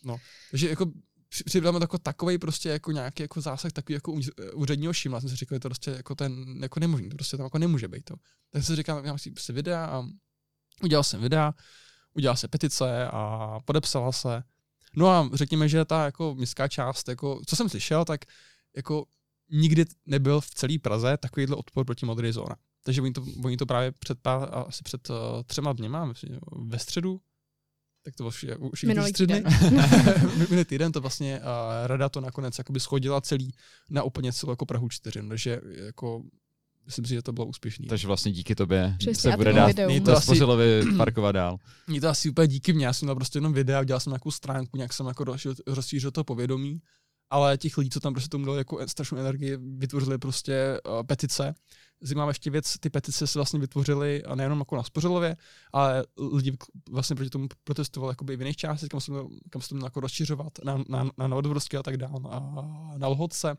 [0.04, 0.16] no.
[0.50, 0.86] Takže jako
[1.34, 5.20] při- připravíme jako takový prostě jako nějaký jako zásah takový jako úř- úředního šimla.
[5.20, 7.88] Jsem si říkal, že to prostě jako ten jako nemožný, to prostě tam jako nemůže
[7.88, 8.14] být to.
[8.50, 10.04] Tak jsem si říkal, já si prostě videa a
[10.82, 11.54] udělal jsem videa,
[12.12, 14.42] udělal se petice a podepsala se.
[14.96, 18.20] No a řekněme, že ta jako městská část, jako, co jsem slyšel, tak
[18.76, 19.06] jako
[19.50, 22.56] nikdy nebyl v celé Praze takovýhle odpor proti modré zóna.
[22.82, 25.16] Takže oni to, oni to právě před pár, asi před uh,
[25.46, 27.20] třema dněma, myslím, ve středu,
[28.04, 29.42] tak to už, je- už je Minulý tři dny.
[29.42, 29.88] týden.
[30.38, 33.54] Minulý týden to vlastně uh, rada to nakonec jakoby schodila celý
[33.90, 36.22] na úplně celou jako Prahu 4, takže jako
[36.86, 37.86] myslím si, že to bylo úspěšný.
[37.86, 40.42] Takže vlastně díky tobě Přesně, se bude dát to asi-
[40.96, 41.56] parkovat dál.
[41.86, 44.30] Mě to asi úplně díky mně, já jsem dal prostě jenom videa, udělal jsem nějakou
[44.30, 45.24] stránku, nějak jsem jako
[45.66, 46.80] rozšířil to povědomí,
[47.34, 51.54] ale těch lidí, co tam prostě tomu dali jako strašnou energii, vytvořili prostě uh, petice.
[52.00, 55.36] Zajímavá ještě věc, ty petice se vlastně vytvořily nejenom jako na Spořilově,
[55.72, 56.56] ale lidi
[56.90, 60.00] vlastně proti tomu protestovali jakoby v jiných částech, kam se to, kam se mělo jako
[60.00, 62.40] rozšiřovat, na, na, na Novodvorsky a tak dále, a
[62.96, 63.56] na Lhotce.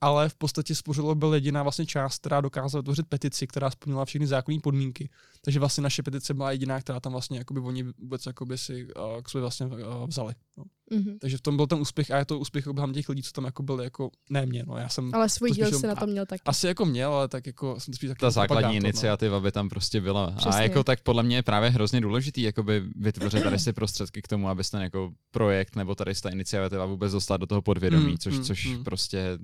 [0.00, 4.26] Ale v podstatě Spořilo byl jediná vlastně část, která dokázala vytvořit petici, která splnila všechny
[4.26, 5.08] zákonné podmínky.
[5.44, 9.22] Takže vlastně naše petice byla jediná, která tam vlastně jakoby oni vůbec jakoby si uh,
[9.22, 10.34] k sobě vlastně uh, vzali.
[10.56, 10.64] No.
[10.98, 11.18] Mhm.
[11.18, 13.44] Takže v tom byl ten úspěch a je to úspěch hlavně těch lidí, co tam
[13.44, 16.06] jako byli jako, ne mě, no já jsem Ale svůj díl se jenom- na to
[16.06, 16.42] měl taky.
[16.46, 18.86] asi jako měl, ale tak jako jsem to spíš taky Ta základní no.
[18.86, 20.24] iniciativa by tam prostě byla.
[20.24, 20.62] A Přesně.
[20.62, 24.48] jako tak podle mě je právě hrozně důležitý jakoby vytvořit tady si prostředky k tomu,
[24.48, 28.34] aby ten jako projekt nebo tady ta iniciativa vůbec dostala do toho podvědomí, Mm, což,
[28.38, 28.84] mm, což mm.
[28.84, 29.38] prostě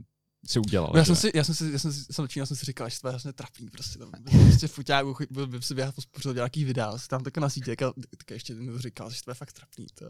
[0.46, 0.90] si udělal.
[0.94, 2.88] No, já jsem si, já jsem si, já jsem si, jsem začínal, jsem si říkal,
[2.88, 4.10] že to je hrozně trapný, prostě tam,
[4.48, 8.30] prostě foťáku, byl bych si běhat pořád nějaký videa, tam tak na sítě, tak, tak
[8.30, 10.06] ještě to říkal, že to je fakt trapný, to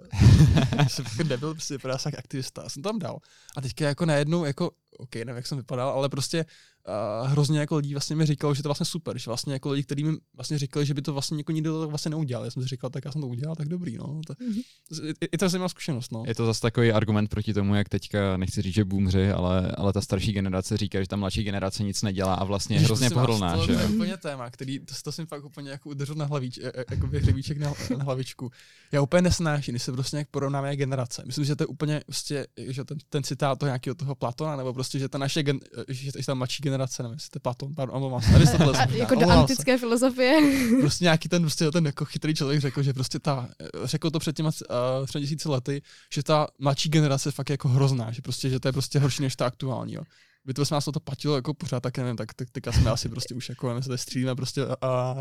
[0.88, 3.18] jsem fakt nebyl, prostě se jak aktivista, já jsem tam dal.
[3.57, 6.44] A teďka jako najednou, jako, OK, nevím, jak jsem vypadal, ale prostě
[6.88, 9.70] uh, hrozně jako lidí vlastně mi říkalo, že to je vlastně super, že vlastně jako
[9.70, 12.44] lidi, kteří mi vlastně říkali, že by to vlastně jako nikdo vlastně neudělal.
[12.44, 14.20] Já jsem si říkal, tak já jsem to udělal, tak dobrý, no.
[14.27, 14.61] To, Mhm.
[15.03, 16.25] je, je to zajímavá zkušenost, no.
[16.27, 19.92] Je to zase takový argument proti tomu, jak teďka, nechci říct, že boomři, ale, ale
[19.92, 23.57] ta starší generace říká, že ta mladší generace nic nedělá a vlastně je hrozně pohodlná,
[23.57, 23.75] to, že?
[23.75, 26.59] To je úplně téma, který, to, to jsem fakt úplně jako udržel na hlavíč,
[26.90, 28.51] jako hřebíček na, na, hlavičku.
[28.92, 31.23] Já úplně nesnáším, když se prostě nějak porovnáme generace.
[31.27, 34.73] Myslím, že to je úplně prostě, že ten, ten citát toho nějakého toho Platona, nebo
[34.75, 37.96] prostě, že ta naše, gen, že ta mladší generace, nevím, jestli to je Platon, pardon,
[37.96, 39.40] omlouvám se, Aristoteles, jako do omlouvám se.
[39.40, 40.40] antické filozofie.
[40.80, 43.48] prostě nějaký ten, prostě ten jako chytrý člověk řekl, že prostě ta,
[43.84, 45.82] řekl to před těma uh, třemi tisíci lety,
[46.12, 49.22] že ta mladší generace fakt je jako hrozná, že prostě, že to je prostě horší
[49.22, 50.02] než ta aktuální, jo.
[50.44, 53.48] By to nás to platilo jako pořád, tak nevím, tak, teďka jsme asi prostě už
[53.48, 54.72] jako, nevím, se střílíme prostě uh,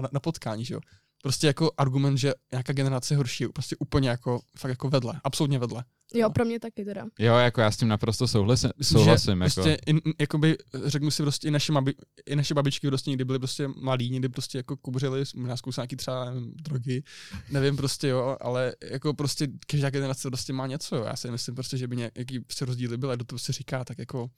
[0.01, 0.79] na, na, potkání, že jo.
[1.23, 5.59] Prostě jako argument, že nějaká generace je horší, prostě úplně jako, fakt jako vedle, absolutně
[5.59, 5.83] vedle.
[6.13, 7.05] Jo, pro mě taky teda.
[7.19, 8.69] Jo, jako já s tím naprosto souhlasím.
[8.81, 9.53] Souhlasím že jako.
[9.53, 11.93] prostě, in, jakoby, řeknu si prostě, i naše, mabi,
[12.25, 15.95] i naše babičky prostě někdy byly prostě malí, někdy prostě jako kubuřili, možná zkusili nějaký
[15.95, 17.03] třeba nevím, drogy,
[17.49, 21.03] nevím prostě jo, ale jako prostě každá generace prostě má něco, jo.
[21.03, 23.99] Já si myslím prostě, že by nějaký prostě rozdíly byly, do toho se říká, tak
[23.99, 24.29] jako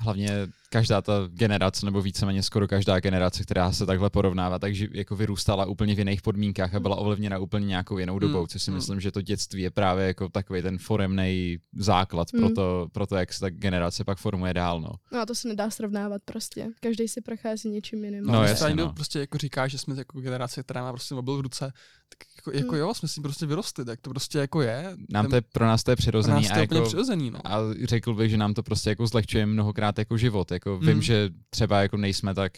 [0.00, 0.30] Hlavně
[0.70, 5.66] každá ta generace, nebo víceméně skoro každá generace, která se takhle porovnává, takže jako vyrůstala
[5.66, 8.74] úplně v jiných podmínkách a byla ovlivněna úplně nějakou jinou dobou, Mm, což si mm.
[8.76, 12.54] myslím, že to dětství je právě jako takový ten foremný základ pro, Mm.
[12.54, 14.80] to, pro to, jak se ta generace pak formuje dál.
[14.80, 14.90] No.
[15.12, 16.68] No a to se nedá srovnávat prostě.
[16.80, 18.24] Každý si prochází něčím jiným.
[18.24, 18.92] No, No, jasně, někdo no.
[18.92, 21.72] prostě jako říká, že jsme jako generace, která má prostě mobil v ruce,
[22.08, 22.80] tak jako, jako Hmm.
[22.80, 24.96] jo, jsme s tím prostě vyrostli, tak to prostě jako je.
[25.10, 26.88] Nám to je, pro nás to je pro přirozený nás to a, je úplně jako,
[26.88, 27.38] přirozený, no.
[27.44, 30.50] a řekl bych, že nám to prostě jako zlehčuje mnohokrát jako život.
[30.50, 31.02] Jako vím, Mm.
[31.02, 32.52] že třeba jako nejsme tak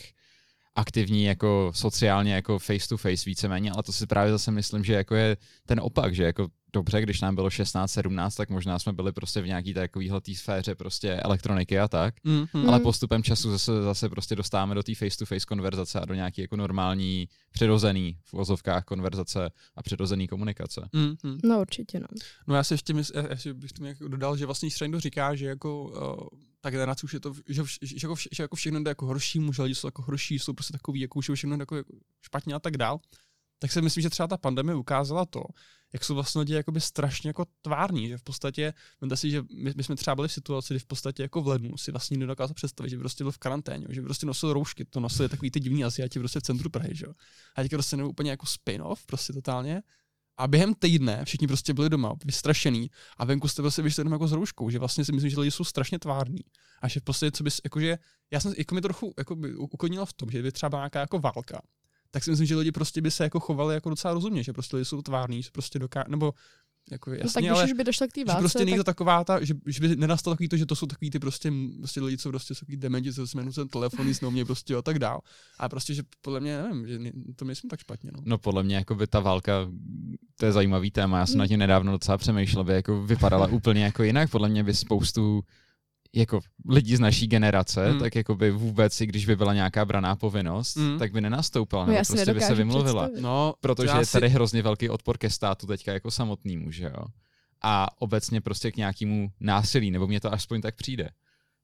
[0.75, 4.93] aktivní jako sociálně jako face to face víceméně, ale to si právě zase myslím, že
[4.93, 8.93] jako je ten opak, že jako dobře, když nám bylo 16, 17, tak možná jsme
[8.93, 12.47] byli prostě v nějaký takovýhle té sféře prostě elektroniky a tak, Mm, mm.
[12.63, 12.69] Mm.
[12.69, 16.15] ale postupem času zase, zase prostě dostáváme do té face to face konverzace a do
[16.15, 20.89] nějaký jako normální, přirozený v vozovkách konverzace a přirozený komunikace.
[20.93, 21.39] Mm, mm.
[21.45, 22.07] No určitě, no.
[22.47, 25.01] No já se ještě, mys, já ještě bych tomu jako dodal, že vlastně když někdo
[25.01, 28.43] říká, že jako uh, ta generace už je to, že, vš- že, jako, vš- že
[28.43, 31.31] jako všechno jde jako horší, že lidi jsou jako horší, jsou prostě takový, jako už
[31.35, 31.77] všechno jako
[32.23, 33.01] špatně a tak dál,
[33.59, 35.43] tak si myslím, že třeba ta pandemie ukázala to,
[35.93, 39.73] jak jsou vlastně lidi jakoby strašně jako tvární, že v podstatě, vemte si, že my,
[39.77, 42.55] my, jsme třeba byli v situaci, kdy v podstatě jako v lednu si vlastně nedokázal
[42.55, 45.51] představit, že by prostě byl v karanténě, že by prostě nosil roušky, to nosili takový
[45.51, 47.13] ty divní Asiati prostě v centru Prahy, že jo.
[47.57, 49.83] A teďka prostě nebo úplně jako spin-off, prostě totálně.
[50.41, 54.29] A během týdne všichni prostě byli doma, vystrašený a venku jste prostě vyšli jenom jako
[54.29, 56.41] s rouškou, že vlastně si myslím, že lidi jsou strašně tvární.
[56.83, 57.99] A že podstatě, co bys, jakože,
[58.31, 61.01] já jsem, jako mi trochu jako by uklidnilo v tom, že by třeba byla nějaká
[61.01, 61.61] jako válka,
[62.11, 64.77] tak si myslím, že lidi prostě by se jako chovali jako docela rozumně, že prostě
[64.77, 66.35] lidi jsou tvární, že prostě doká, nebo
[66.91, 68.85] jako no tak jasně, když ale už by došlo k té že válce, prostě tak
[68.85, 72.01] taková ta, že, že by nenastalo takový to, že to jsou takový ty prostě, prostě
[72.01, 74.99] lidi, co prostě jsou takový dementi, co jsme ten telefon, nic neumějí prostě a tak
[74.99, 75.21] dál.
[75.59, 76.99] A prostě, že podle mě, nevím, že
[77.37, 78.23] to myslím tak špatně, no.
[78.25, 79.53] No podle mě jako by ta válka,
[80.37, 81.41] to je zajímavý téma, já jsem Hmm.
[81.41, 85.43] nad tím nedávno docela přemýšlel, by jako vypadala úplně jako jinak, podle mě by spoustu
[86.15, 88.01] jako lidí z naší generace, Hmm.
[88.01, 90.99] tak jako by vůbec, i když by byla nějaká braná povinnost, Hmm.
[90.99, 93.03] tak by nenastoupila, no, nebo prostě by se vymluvila.
[93.03, 93.23] představit.
[93.23, 97.05] No, Protože je si- tady hrozně velký odpor ke státu teďka jako samotnýmu, že jo.
[97.63, 101.09] A obecně prostě k nějakému násilí, nebo mně to aspoň tak přijde.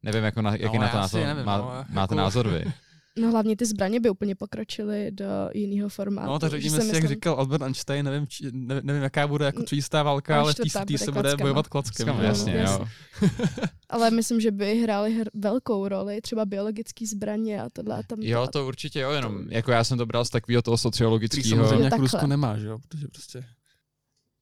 [0.02, 2.48] Nevím, jako na, jaký No, na to, na to nevím, má, no, máte jako- názor
[2.48, 2.64] vy.
[3.18, 5.24] No hlavně ty zbraně by úplně pokročily do
[5.54, 6.28] jiného formátu.
[6.28, 9.26] No, tak řekněme si si, jak myslím- říkal Albert Einstein, nevím, či, nevím, nevím jaká
[9.26, 11.42] bude jako čistá válka, Ale ale v té se bude klackama.
[11.44, 12.08] bojovat klackem.
[12.08, 12.22] No.
[12.22, 12.86] jasně, jasně.
[13.22, 13.28] jo.
[13.88, 18.18] Ale myslím, že by hrály hr- velkou roli, třeba biologické zbraně a tohle a tam.
[18.22, 21.68] Jo, to určitě jo, jenom jako já jsem to bral z takového toho Který sociologického,
[21.68, 21.96] samozřejmě jako.
[21.96, 23.44] Rusko nemá, že jo, protože prostě...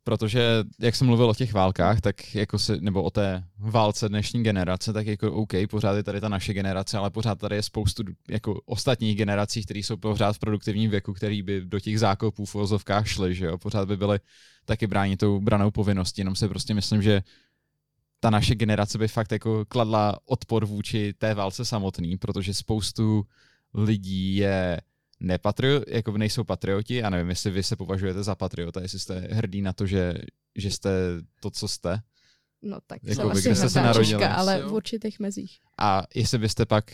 [0.04, 4.42] protože jak jsem mluvil o těch válkách, tak jako si, nebo o té válce dnešní
[4.42, 8.02] generace, tak jako OK, pořád je tady ta naše generace, ale pořád tady je spoustu
[8.28, 12.54] jako ostatních generací, které jsou pořád v produktivním věku, který by do těch zákopů v
[12.54, 14.18] uvozovkách šly, že jo, pořád by byly
[14.64, 17.22] taky bráni tou branou povinností, jenom si prostě myslím, že
[18.20, 23.24] ta naše generace by fakt jako kladla odpor vůči té válce samotný, protože spoustu
[23.74, 24.80] lidí je
[25.20, 29.62] nepatrio, jako nejsou patrioti, a nevím, jestli vy se považujete za patriota, jestli jste hrdý
[29.62, 30.14] na to, že,
[30.56, 30.90] že jste
[31.40, 32.00] to, co jste.
[32.62, 34.24] No tak Jako jsem vy, asi kde jste se narodili?
[34.24, 35.58] Ale v určitých mezích.
[35.78, 36.84] A jestli byste pak,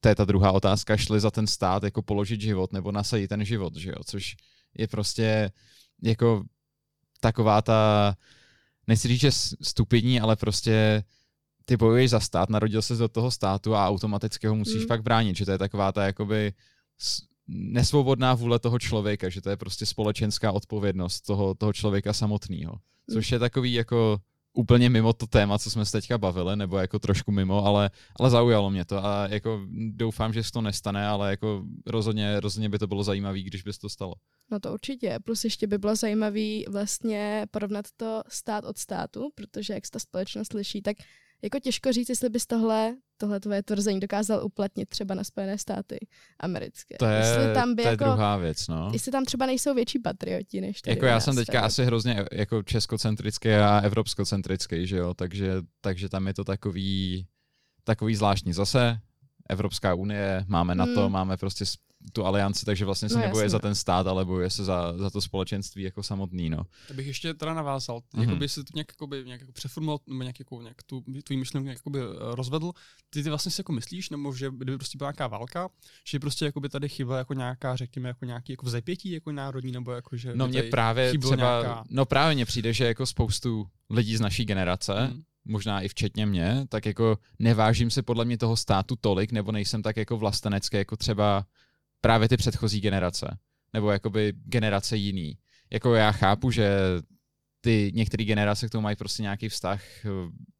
[0.00, 3.44] to je ta druhá otázka, šli za ten stát jako položit život nebo nasadit ten
[3.44, 4.36] život, že jo, což
[4.78, 5.50] je prostě
[6.02, 6.44] jako
[7.20, 8.14] taková ta,
[8.86, 9.30] nechci říct, že
[9.62, 11.04] stupidní, ale prostě
[11.64, 14.88] ty bojuješ za stát, narodil se do toho státu a automaticky ho musíš Mm.
[14.88, 16.52] pak bránit, že to je taková ta jakoby
[17.48, 22.74] nesvobodná vůle toho člověka, že to je prostě společenská odpovědnost toho, toho člověka samotného.
[23.12, 24.20] Což je takový jako
[24.52, 28.30] úplně mimo to téma, co jsme se teďka bavili, nebo jako trošku mimo, ale, ale
[28.30, 32.78] zaujalo mě to a jako doufám, že se to nestane, ale jako rozhodně, rozhodně by
[32.78, 34.14] to bylo zajímavé, když by se to stalo.
[34.50, 35.18] No to určitě.
[35.24, 39.98] Plus ještě by bylo zajímavý vlastně porovnat to stát od státu, protože jak se ta
[39.98, 40.96] společnost liší, tak
[41.42, 45.98] jako těžko říct, jestli bys tohle, tohle tvoje tvrzení dokázal uplatnit třeba na Spojené státy
[46.40, 46.96] americké.
[46.98, 48.90] To je, jestli tam by to je jako, druhá věc, no.
[48.92, 51.64] Jestli tam třeba nejsou větší patrioti než tady Jako já jsem teďka tady.
[51.66, 57.26] asi hrozně jako českocentrický a evropskocentrický, že jo, takže, takže tam je to takový,
[57.84, 58.52] takový zvláštní.
[58.52, 58.98] Zase
[59.48, 61.12] Evropská unie, máme NATO, Hmm.
[61.12, 61.64] máme prostě
[62.12, 63.50] tu alianci, takže vlastně se No nebojuje jasně.
[63.52, 66.64] za ten stát, ale bojuje se za, za to společenství jako samotný, no.
[66.88, 68.22] To bych ještě teda navázal, Mhm.
[68.24, 68.28] mm-hmm.
[68.28, 71.64] jakoby si to nějak, jakoby, nějak jako přeformuloval, nebo nějak, jako, nějak tu, tu myšlenku
[71.64, 72.72] nějak jakoby, eh, rozvedl.
[73.10, 75.68] Ty, ty vlastně si jako myslíš, nebo že kdyby prostě byla nějaká válka,
[76.08, 79.92] že prostě jakoby tady chyběla jako nějaká, řekněme, jako nějaký jako vzepětí jako národní, nebo
[79.92, 84.16] jako, že No tady právě třeba, nějaká- no právě mně přijde, že jako spoustu lidí
[84.16, 85.22] z naší generace, Hmm.
[85.48, 89.82] Možná i včetně mě, tak jako nevážím se podle mě toho státu tolik, nebo nejsem
[89.82, 91.46] tak jako vlastenecký, jako třeba
[92.00, 93.38] právě ty předchozí generace,
[93.72, 95.38] nebo jakoby generace jiný.
[95.70, 96.78] Jako já chápu, že
[97.60, 99.82] ty některé generace k tomu mají prostě nějaký vztah,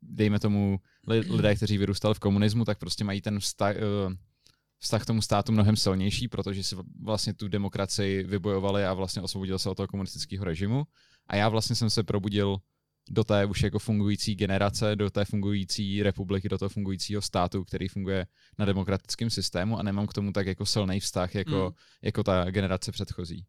[0.03, 3.81] dejme tomu li- lidé, kteří vyrůstali v komunismu, tak prostě mají ten vztah, eh,
[4.79, 9.59] vztah k tomu státu mnohem silnější, protože si vlastně tu demokracii vybojovali a vlastně osvobodil
[9.59, 10.85] se od toho komunistického režimu.
[11.27, 12.59] A já vlastně jsem se probudil
[13.11, 17.88] do té už jako fungující generace, do té fungující republiky, do toho fungujícího státu, který
[17.88, 18.27] funguje
[18.59, 21.77] na demokratickém systému a nemám k tomu tak jako silný vztah jako, Mm.
[22.03, 23.44] jako ta generace předchozí.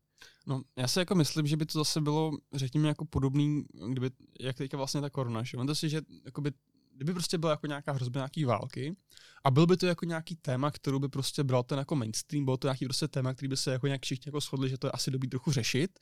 [0.48, 4.58] No, já si jako myslím, že by to zase bylo, řekněme, jako podobný, kdyby, jak
[4.58, 5.58] teďka vlastně ta korona, že?
[5.58, 6.52] Vemte si, že jakoby,
[6.96, 8.96] kdyby prostě byla jako nějaká hrozba nějaký války
[9.44, 12.58] a byl by to jako nějaký téma, kterou by prostě bral ten jako mainstream, bylo
[12.58, 14.92] to nějaký prostě téma, který by se jako nějak všichni jako shodli, že to je
[14.92, 16.00] asi dobrý trochu řešit,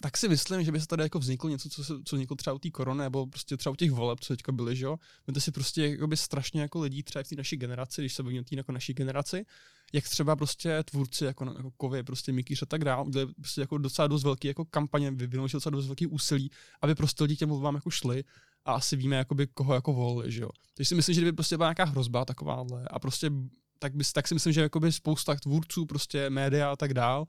[0.00, 2.54] tak si myslím, že by se tady jako vzniklo něco, co, se, co vzniklo třeba
[2.54, 4.96] u té korony, nebo prostě třeba u těch voleb, co teďka byly, že jo.
[5.26, 8.40] Vemte si prostě jakoby strašně jako lidí třeba v té naší generaci, když se bavíme
[8.40, 9.46] o té jako naší generaci,
[9.92, 13.78] jak třeba prostě tvůrci jako, jako Kovy, prostě Mikýř a tak dále, udělali prostě jako
[13.78, 16.50] docela dost velký jako kampaně, vyvinuli docela dost velký úsilí,
[16.82, 18.24] aby prostě lidi těm volbám jako šli
[18.64, 20.50] a asi víme, jakoby, koho jako volili, že jo.
[20.74, 23.30] Takže si myslím, že kdyby prostě byla nějaká hrozba takováhle a prostě
[23.78, 27.26] tak, by, tak si myslím, že jakoby spousta tvůrců, prostě média a tak dál,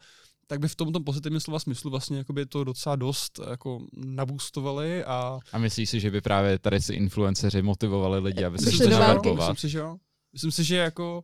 [0.48, 5.40] tak by v tomto pozitivním slova smyslu vlastně jakoby to docela dost jako nabůstovali a
[5.52, 8.94] A myslíš si, že by právě tady si influenceři motivovali lidi, aby se války.
[8.94, 9.50] zaverbovat?
[9.50, 9.98] Myslím si, že jo.
[10.34, 11.24] Myslím si, že jako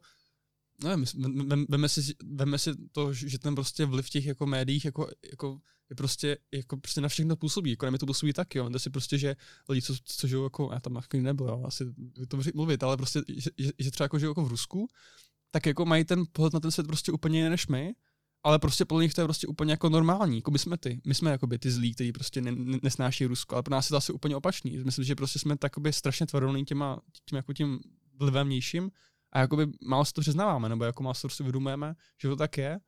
[0.83, 1.05] nevím,
[1.47, 5.59] vem- veme si, veme si to, že ten prostě vliv těch jako médiích jako, jako
[5.89, 8.63] je prostě, jako prostě na všechno působí, jako na mě to působí taky, jo.
[8.63, 9.35] Vemte si prostě, že
[9.69, 11.85] lidi, co, co žijou jako, já tam jako nebyl, jo, asi
[12.27, 14.87] to mluvit, ale prostě, že, že, že třeba jako žijou jako v Rusku,
[15.51, 17.93] tak jako mají ten pohled na ten svět prostě úplně jiný než my,
[18.43, 21.01] ale prostě podle nich to je prostě úplně jako normální, jako by jsme ty.
[21.05, 23.85] My jsme jako by ty zlí, kteří prostě ne, ne, nesnáší Rusko, ale pro nás
[23.85, 24.77] je to asi úplně opačný.
[24.77, 26.99] Myslím, že prostě jsme takoby strašně tvrdoný těma,
[27.29, 27.79] tím jako tím
[28.19, 28.91] vlivem vnějším
[29.31, 32.35] a jakoby málo si to přiznáváme, nebo jako málo si to prostě uvědomujeme, že to
[32.35, 32.79] tak je.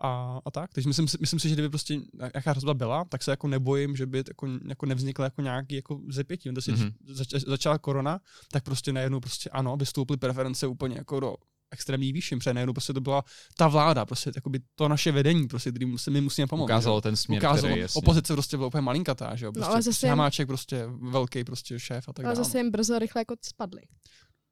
[0.00, 2.00] A, a tak, takže myslím, si- myslím si, že kdyby prostě
[2.34, 6.00] jaká hrozba byla, tak se jako nebojím, že by jako, jako nevznikla jako nějaký jako
[6.08, 6.50] zepětí.
[6.50, 6.72] Mm-hmm.
[6.78, 6.92] Mhm.
[7.06, 8.20] Zač, začala korona,
[8.52, 11.36] tak prostě najednou prostě ano, vystoupily preference úplně jako do
[11.74, 13.24] extrémní výšin, protože najednou prostě to byla
[13.56, 16.66] ta vláda, prostě jakoby to naše vedení, prostě, kterým se my musíme pomoct.
[16.66, 17.02] Ukázalo že?
[17.02, 17.98] ten směr, Ukázalo, který jasně.
[17.98, 20.84] opozice prostě byla úplně malinkatá, že jo, No, prostě, ale prostě zase jen- Hamáček prostě
[21.10, 22.44] velký prostě šéf a tak Ale dále.
[22.44, 23.82] zase jim brzo rychle jako spadli.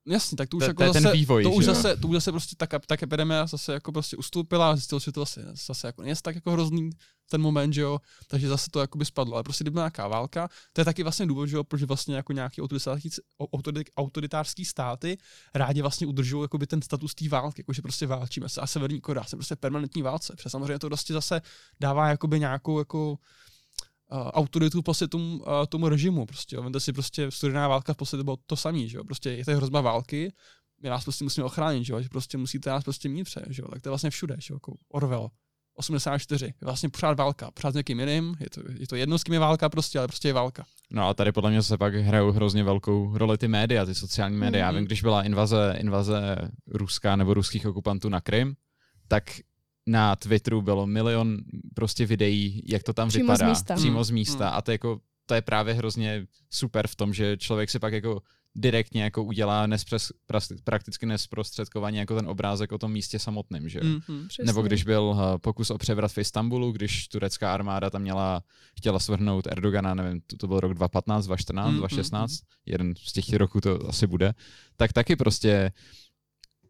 [0.09, 2.71] Jasně, tak to už jako zase, vývoj, to už zase, to už zase prostě tak,
[2.87, 6.35] tak epidemie zase jako prostě ustoupila a zjistilo, že to zase, zase jako není tak
[6.35, 6.91] jako hrozný
[7.33, 10.09] ten moment, že jo, takže zase to jako by spadlo, ale prostě kdyby byla nějaká
[10.09, 14.65] válka, to je taky vlastně důvod, že jo, proč vlastně jako nějaký autoritářský, autori- autoritářský
[14.65, 15.19] státy
[15.55, 19.25] rádi vlastně udržují jakoby ten status té války, jakože prostě válčíme se a Severní Korea
[19.25, 21.41] se prostě permanentní válce, protože samozřejmě to prostě zase
[21.81, 23.17] dává jakoby nějakou jako uh,
[24.13, 26.27] autoritu prostě tomu, uh, tomu režimu.
[26.27, 26.63] Prostě, jo.
[26.63, 29.05] Vemte si prostě studená válka v podstatě bylo to samé, že jo.
[29.05, 30.33] Prostě je to hrozba války,
[30.83, 33.69] my nás prostě musíme ochránit, že jo, prostě musíte nás prostě mít pře, že jo.
[33.69, 35.31] Tak to je vlastně všude, že jo, jako Orwell.
[35.75, 36.47] 84.
[36.47, 37.51] Je vlastně pořád válka.
[37.51, 38.35] Pořád s někým jiným.
[38.41, 40.65] Je to, je to jedno, s kým je válka prostě, ale prostě je válka.
[40.91, 44.37] No a tady podle mě se pak hrajou hrozně velkou roli ty média, ty sociální
[44.37, 44.65] média.
[44.65, 44.77] Já Mhm.
[44.79, 48.55] vím, když byla invaze, invaze ruská nebo ruských okupantů na Krym,
[49.09, 49.25] tak
[49.87, 51.37] na Twitteru bylo milion
[51.75, 53.49] prostě videí, jak to tam Přímo z vypadá.
[53.49, 53.75] místa.
[53.75, 54.05] Přímo Mm.
[54.05, 54.49] z místa.
[54.49, 58.23] A to, jako, to je právě hrozně super v tom, že člověk si pak jako
[58.55, 63.81] direktně jako udělá nespřes, pras- prakticky nesprostředkovaně jako ten obrázek o tom místě samotném, že.
[63.81, 64.27] Mm-hmm.
[64.27, 64.45] Přesně.
[64.45, 68.43] Nebo když byl eh, pokus o převrat v Istanbulu, když turecká armáda tam měla,
[68.79, 73.13] chtěla svrhnout Erdogana, nevím, to, to byl rok 2015, 2014, Mm, mm, 2016, jeden z
[73.13, 74.35] těch roků to asi bude,
[74.77, 75.73] tak taky prostě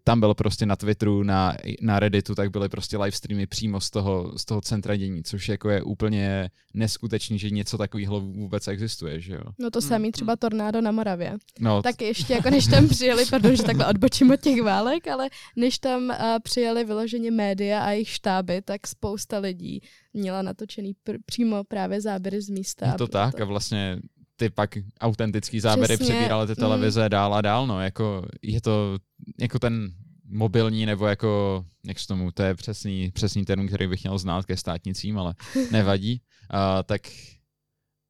[0.04, 3.90] tam byl prostě na Twitteru, na, na Redditu, tak byly prostě live streamy přímo z
[3.90, 9.20] toho, z toho centra dění, což jako je úplně neskutečný, že něco takového vůbec existuje,
[9.20, 9.44] že jo.
[9.58, 10.12] No to samý mm.
[10.12, 11.36] třeba tornádo na Moravě.
[11.60, 15.28] No, Tak ještě jako než tam přijeli, pardon, že takhle odbočím od těch válek, ale
[15.56, 19.80] než tam uh, přijeli vyloženě média a jejich štáby, tak spousta lidí
[20.12, 22.86] měla natočený pr- přímo právě záběry z místa.
[22.86, 23.98] Je a to bylo tak a vlastně
[24.36, 26.56] ty pak autentický záběry Přesně, přebíraly ty mm.
[26.56, 28.98] televize dál a dál, no, jako je to
[29.40, 29.92] jako ten
[30.24, 34.46] mobilní, nebo jako, jak se tomu, to je přesný, přesný termín, který bych měl znát
[34.46, 35.34] ke státnicím, ale
[35.70, 36.22] nevadí,
[36.54, 37.02] uh, tak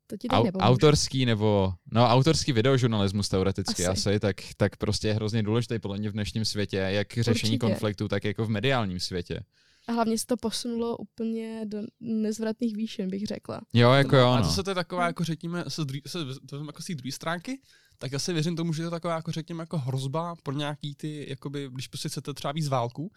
[0.07, 4.11] To ti au, autorský nebo, no autorský videožurnalismus teoreticky Asi.
[4.11, 7.59] asi, tak, tak prostě je hrozně důležitý podle mě v dnešním světě, jak řešení Určitě.
[7.59, 9.41] konfliktu, tak jako v mediálním světě.
[9.89, 13.61] A hlavně se to posunulo úplně do nezvratných výšin, bych řekla.
[13.73, 14.45] Jo, jako jo, A no.
[14.45, 16.19] zase to je taková, jako řekněme, se, druhý, se
[16.49, 17.61] to jako z té druhé stránky,
[17.99, 20.95] tak já si věřím tomu, že to je taková, jako řekněme, jako hrozba pro nějaký
[20.95, 23.13] ty, jakoby, když prostě chcete třeba víc válku,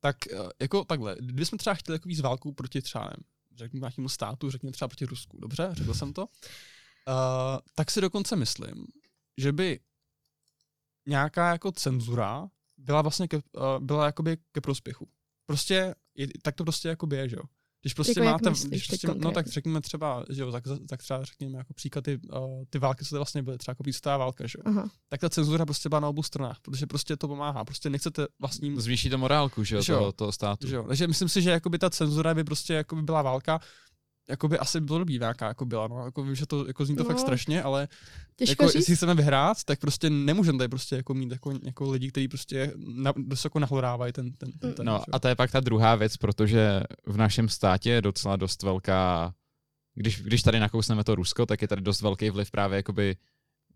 [0.00, 3.24] tak eh, jako takhle, kdybychom třeba chtěli jako víc válku proti třeba, nevím,
[3.56, 6.28] řekněme nějakému státu, řekněme třeba proti Rusku, dobře, řekl jsem to, uh,
[7.74, 8.86] tak si dokonce myslím,
[9.36, 9.80] že by
[11.06, 13.42] nějaká jako cenzura byla vlastně ke, uh,
[13.80, 15.08] byla jakoby ke prospěchu.
[15.46, 17.42] Prostě, je, tak to prostě jako je, že jo.
[17.82, 20.64] Když prostě Jako jak máte, myslíš když prostě, no tak řekněme třeba, že jo, tak,
[20.88, 24.18] tak třeba řekněme jako příklad ty, uh, ty války, co to vlastně byly, třeba jako
[24.18, 24.62] válka, že jo.
[24.66, 24.90] Aha.
[25.08, 27.64] Tak ta cenzura prostě byla na obou stranách, protože prostě to pomáhá.
[27.64, 29.98] Prostě nechcete vlastním Zvýší to morálku, že jo, Že jo.
[29.98, 30.68] toho, toho státu.
[30.68, 30.84] že jo.
[30.88, 33.60] Takže myslím si, že jakoby ta cenzura by prostě jakoby byla válka,
[34.28, 36.04] jakoby asi bylo dobrý nějaká jako byla, no.
[36.04, 37.88] Jako vím, že to jako zní to No, fakt strašně, ale
[38.36, 38.74] Těžko jako, říct.
[38.74, 42.72] jestli chceme vyhrát, tak prostě nemůžeme tady prostě jako mít jako, jako lidi, kteří prostě
[42.76, 45.02] na, dost jako nahlodávají ten, ten, ten, ten No jo.
[45.12, 49.34] a to je pak ta druhá věc, protože v našem státě je docela dost velká,
[49.94, 53.16] když, když tady nakousneme to Rusko, tak je tady dost velký vliv právě jakoby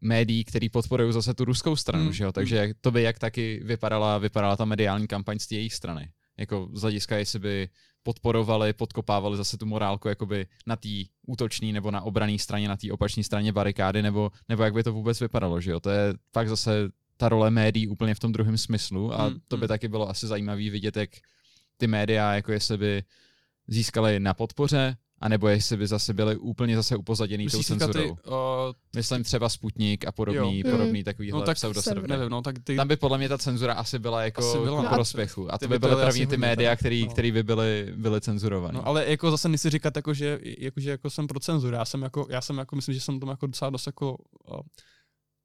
[0.01, 2.33] médií, který podporují zase tu ruskou stranu, Mm, že jo?
[2.33, 6.11] Takže jak, to by jak taky vypadala, vypadala ta mediální kampaň z té jejich strany.
[6.41, 7.69] Jako z hlediska, jestli by
[8.03, 10.89] podporovali, podkopávali zase tu morálku jakoby na té
[11.27, 14.93] útočné nebo na obrané straně, na té opačné straně barikády, nebo, nebo jak by to
[14.93, 15.81] vůbec vypadalo, že jo?
[15.81, 19.57] To je fakt zase ta role médií úplně v tom druhém smyslu a Mm, to
[19.57, 19.69] by mm.
[19.69, 21.11] taky bylo asi zajímavý vidět, jak
[21.77, 23.03] ty média, jako jestli by
[23.69, 28.11] získali na podpoře, anebo jestli by zase byly úplně zase upozaděný tou Myslíš ty, cenzurou.
[28.11, 28.17] uh,
[28.97, 30.71] Myslím třeba Sputnik a podobný, Jo.
[30.71, 31.57] podobný takovýhle no tak
[32.07, 34.83] nevím, no tak ty, Tam by podle mě ta cenzura asi byla jako Asi byla,
[34.83, 35.55] no a prospěchu.
[35.55, 37.11] A ty to by by byly asi ty média, tak, který, no.
[37.11, 38.75] který by byly, byly cenzurované.
[38.75, 41.77] No, ale jako zase nechci říkat, jako, že, jako, že jako jsem pro cenzuru.
[41.77, 44.17] Já jsem jako, já jsem jako, myslím, že jsem tam jako docela dost jako
[44.51, 44.61] uh,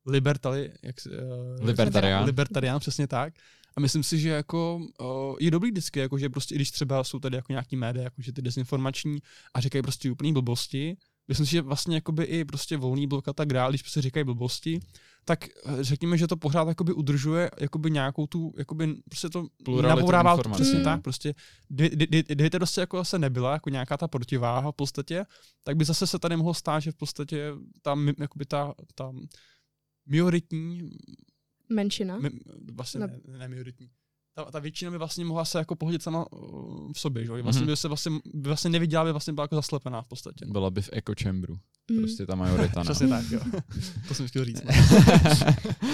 [0.06, 0.96] libertali, jak,
[1.60, 2.26] uh, Libertarián.
[2.26, 3.34] libertarián, přesně tak.
[3.78, 7.04] A myslím si, že jako uh, je dobrý vždycky, jako, že prostě, i když třeba
[7.04, 9.20] jsou tady jako nějaký média, jako, že ty dezinformační
[9.54, 13.34] a říkají prostě úplný blbosti, myslím si, že vlastně jakoby i prostě volný blok a
[13.34, 14.80] tak dále, když prostě říkají blbosti,
[15.26, 20.00] tak eh, řekněme, že to pořád jakoby udržuje jakoby nějakou tu, jakoby prostě to Pluralitu
[20.00, 20.84] nabourává to přesně Mm.
[20.84, 21.34] tak, prostě
[21.68, 25.26] kdy- kdy- kdy- kdyby to prostě jako se nebyla jako nějaká ta protiváha v podstatě,
[25.64, 29.12] tak by zase se tady mohlo stát, že v podstatě ta, mi- jakoby ta, ta
[30.06, 30.90] minoritní,
[31.70, 32.18] Menšina.
[32.18, 32.30] mi,
[32.74, 33.90] vlastně ne, ne minoritní,
[34.36, 37.32] ta, ta většina by vlastně mohla se jako pohodit sama uh, v sobě, že?
[37.32, 37.44] jo?
[37.44, 37.72] Vlastně Mhm.
[37.72, 40.46] by se vlastně, by vlastně neviděla, by vlastně byla jako zaslepená v podstatě.
[40.46, 41.56] Byla by v echo chambru.
[41.92, 41.98] Mm.
[41.98, 42.80] Prostě ta majorita.
[42.80, 42.84] No.
[42.84, 43.40] Přesně tak, jo.
[44.08, 44.62] to jsem chtěl říct.
[44.64, 44.72] no.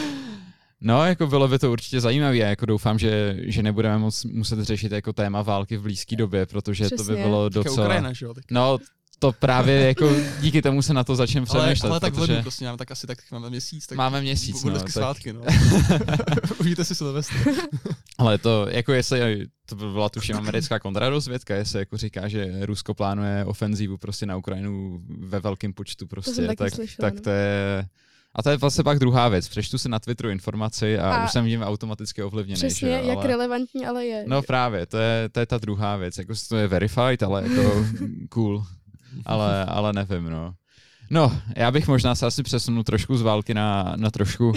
[0.84, 4.60] No, jako bylo by to určitě zajímavé a jako doufám, že, že nebudeme moc muset
[4.64, 7.24] řešit jako téma války v blízké době, protože to by Přesně.
[7.24, 7.86] bylo docela...
[7.86, 8.34] Ukrajina, že jo?
[8.34, 8.44] Tak.
[8.52, 8.78] No,
[9.22, 12.42] to právě jako díky tomu se na to začnem Ale, přemýšlet, ale tak v protože
[12.42, 13.88] prostě máme tak asi tak máme měsíc.
[13.88, 15.42] Tak máme měsíc, no, tak, svátky, no.
[16.60, 17.36] Užijte si Silvestr.
[18.18, 22.94] ale to, jako jestli, to by byla tuším americká kontrarozvědka, jestli jako říká, že Rusko
[22.94, 27.22] plánuje ofenzívu prostě na Ukrajinu ve velkém počtu prostě, taky tak, slyšela, tak no.
[27.22, 27.86] to je...
[28.36, 29.50] A to je vlastně pak druhá věc.
[29.50, 32.58] Přečtu si na Twitteru informaci a, A- už jsem tím automaticky ovlivněný.
[32.58, 33.28] Přesně, že jak ale...
[33.28, 34.24] relevantní ale je.
[34.28, 36.18] No právě, to je, to je ta druhá věc.
[36.18, 37.86] Jako to je verified, ale jako
[38.30, 38.66] cool.
[39.26, 40.54] Ale, ale nevím, no.
[41.10, 44.54] No, já bych možná se asi přesunul trošku z války na, na trošku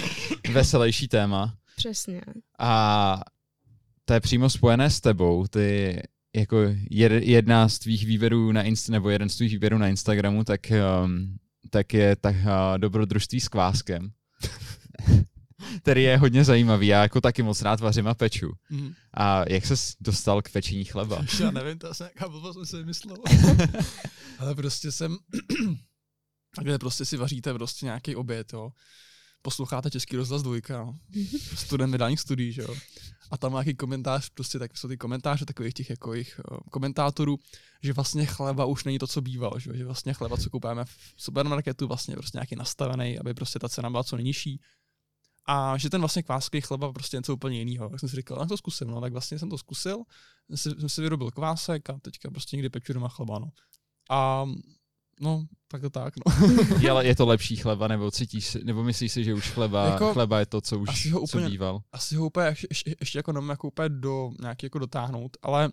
[0.52, 1.54] veselější téma.
[1.76, 2.20] Přesně.
[2.58, 3.20] A
[4.04, 5.46] to je přímo spojené s tebou.
[5.46, 6.00] Ty
[6.36, 6.56] jako
[6.90, 10.60] jed, jedna z tvých výběrů na Inst, nebo jeden z tvých výběrů na Instagramu, tak,
[11.04, 11.36] um,
[11.70, 14.10] tak je tak uh, dobrodružství s kváskem.
[15.78, 16.86] Který je hodně zajímavý.
[16.86, 18.52] Já jako taky moc rád vařím a peču.
[18.70, 18.94] Mhm.
[19.14, 21.24] A jak ses dostal k pečení chleba?
[21.40, 23.16] Já nevím, to asi nějaká blbost, jsem si vymyslel.
[24.38, 25.16] Ale prostě jsem,
[26.56, 28.70] takhle prostě si vaříte prostě nějaký oběd, jo.
[29.42, 30.94] posloucháte Český rozhlas dvojka, no.
[31.54, 32.74] student mediálních studií, že jo.
[33.30, 37.38] A tam nějaký komentář, prostě tak jsou ty komentáře takových těch jako jejich uh, komentátorů,
[37.82, 39.76] že vlastně chleba už není to, co býval, že, jo?
[39.76, 43.90] že vlastně chleba, co kupujeme v supermarketu, vlastně prostě nějaký nastavený, aby prostě ta cena
[43.90, 44.60] byla co nejnižší.
[45.46, 47.88] A že ten vlastně kváskový chleba prostě něco úplně jiného.
[47.88, 49.98] Tak jsem si říkal, tak to zkusím, no, tak vlastně jsem to zkusil,
[50.54, 53.48] jsem si vyrobil kvásek a teďka prostě někdy peču doma chleba, no.
[54.10, 54.46] A
[55.20, 56.48] No, tak to tak, no.
[56.80, 60.12] je, ale je to lepší chleba, nebo cítíš nebo myslíš si, že už chleba, jako,
[60.12, 61.82] chleba je to, co už asi ho úplně, co býval?
[61.92, 65.70] Asi ho úplně ještě, ještě, ještě jako nevím, jako úplně do, nějaký jako dotáhnout, ale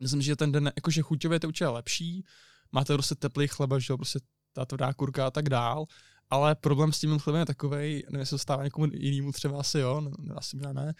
[0.00, 2.24] myslím, že ten den, jakože chuťově to určitě lepší,
[2.72, 4.18] máte prostě teplý chleba, že jo, prostě
[4.52, 5.86] ta tvrdá kurka a tak dál,
[6.30, 9.78] ale problém s tím chlebem je takový, nevím, jestli to stává někomu jinému třeba asi
[9.78, 10.94] jo, ne, asi možná ne,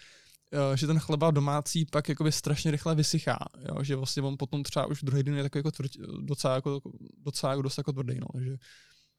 [0.53, 3.83] Eh, že ten chleba domácí pak jakoby strašně rychle vysychá, jo?
[3.83, 6.81] že vlastně on potom třeba už druhý den je takový jako tvrd, docela, jako,
[7.19, 8.57] docela jako dost jako tvrdý, no, takže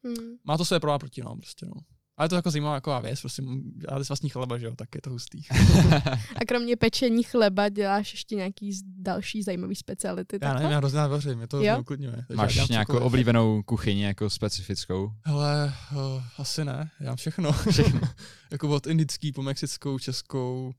[0.03, 0.35] hmm.
[0.43, 1.73] má to své pro a proti, no, prostě, no.
[2.17, 3.43] Ale je to jako zajímavá jako věc, prostě
[3.91, 5.41] já vlastní chleba, že jo, tak je to hustý.
[6.35, 10.39] a kromě pečení chleba děláš ještě nějaký další zajímavý speciality?
[10.41, 12.25] Já nevím, já hrozně vařím, mě to neuklidňuje.
[12.35, 13.05] Máš nějakou cokoliv.
[13.05, 15.11] oblíbenou kuchyni jako specifickou?
[15.25, 17.51] Hele, uh, asi ne, já mám všechno.
[17.51, 18.01] všechno.
[18.51, 20.73] jako od indický po mexickou, českou,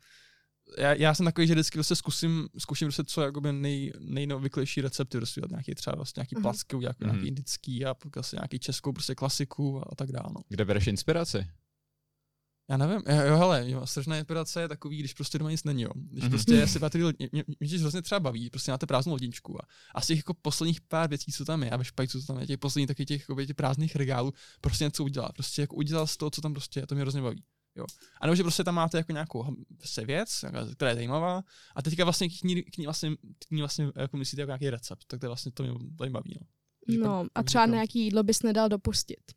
[0.79, 5.19] já, já jsem takový, že vždycky prostě zkusím, zkusím prostě co jakoby nej, nejnovyklejší recepty,
[5.19, 6.43] prostě nějaký třeba vlastně nějaký uh-huh.
[6.43, 7.11] placky, udělat uh-huh.
[7.11, 10.29] nějaký indický a pak asi nějaký českou prostě klasiku a, a tak dále.
[10.35, 10.41] No.
[10.49, 11.47] Kde bereš inspiraci?
[12.71, 15.83] Já nevím, jo, jo hele, jo, strašná inspirace je takový, když prostě doma nic není,
[15.83, 15.91] jo.
[15.95, 16.29] Když mm-hmm.
[16.31, 20.01] prostě si patří, mě, mě, mě, hrozně třeba baví, prostě máte prázdnou lodičku a, a
[20.01, 22.47] z těch jako posledních pár věcí, co tam je, a ve špajcu, co tam je,
[22.47, 25.33] těch posledních taky těch, jako, těch prázdných regálů, prostě něco udělat.
[25.33, 27.43] Prostě jako udělal z toho, co tam prostě je, to mě hrozně baví.
[27.79, 27.85] Jo.
[28.21, 31.43] A nebo že prostě tam máte jako nějakou se věc, která je zajímavá,
[31.77, 33.17] a teďka vlastně k ní, k ní vlastně,
[33.49, 36.39] k ní vlastně jako myslíte jako nějaký recept, tak to je vlastně to mě zajímavý.
[36.89, 37.75] No, no pak, a třeba říkám.
[37.75, 39.33] nějaký jídlo bys nedal dopustit.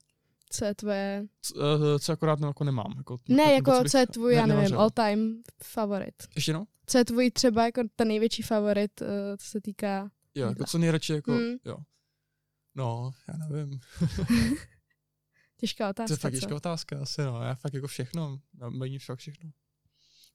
[0.50, 1.26] Co je tvoje...
[1.42, 2.94] Co, uh, co akorát no, jako nemám.
[2.98, 6.16] Jako, ne, jako co, co je tvůj, já nevím, all time favorit.
[6.36, 6.66] Ještě no?
[6.86, 10.78] Co je tvůj třeba jako ten největší favorit, uh, co se týká Jo, jako co
[10.78, 11.56] nejradši, jako, hmm.
[11.66, 11.78] jo.
[12.76, 13.80] No, já nevím.
[15.62, 16.08] Těžká otázka.
[16.08, 17.42] To je fakt těžká otázka, asi no.
[17.42, 18.40] Já fakt jako všechno,
[18.70, 19.50] baví fakt všechno.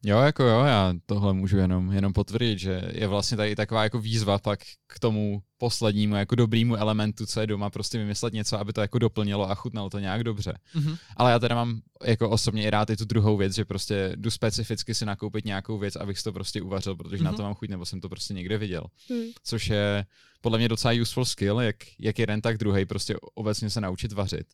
[0.05, 4.01] Jo, jako jo, já tohle můžu jenom, jenom potvrdit, že je vlastně tady taková jako
[4.01, 8.73] výzva pak k tomu poslednímu jako dobrýmu elementu, co je doma, prostě vymyslet něco, aby
[8.73, 10.59] to jako doplnilo a chutnalo to nějak dobře.
[10.75, 10.99] Mm-hmm.
[11.17, 14.31] Ale já teda mám jako osobně i rád i tu druhou věc, že prostě jdu
[14.31, 17.27] specificky si nakoupit nějakou věc, abych si to prostě uvařil, protože mm-hmm.
[17.27, 18.85] na to mám chuť, nebo jsem to prostě někde viděl.
[19.11, 19.25] Mm.
[19.43, 20.07] Což je
[20.41, 24.47] podle mě docela useful skill, jak, jak jeden, tak druhý, prostě obecně se naučit vařit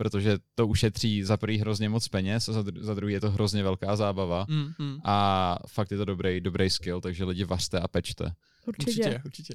[0.00, 3.30] protože to ušetří za prvý hrozně moc peněz a za, dru- za druhý je to
[3.30, 4.98] hrozně velká zábava mm, mm.
[5.04, 8.32] a fakt je to dobrý, dobrý skill, takže lidi vařte a pečte.
[8.66, 9.20] Určitě.
[9.24, 9.54] Určitě,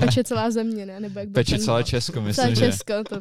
[0.00, 1.00] Peče celá země, ne?
[1.00, 3.20] Nebo jak Peče celé Česko, myslím, celé Česko, to...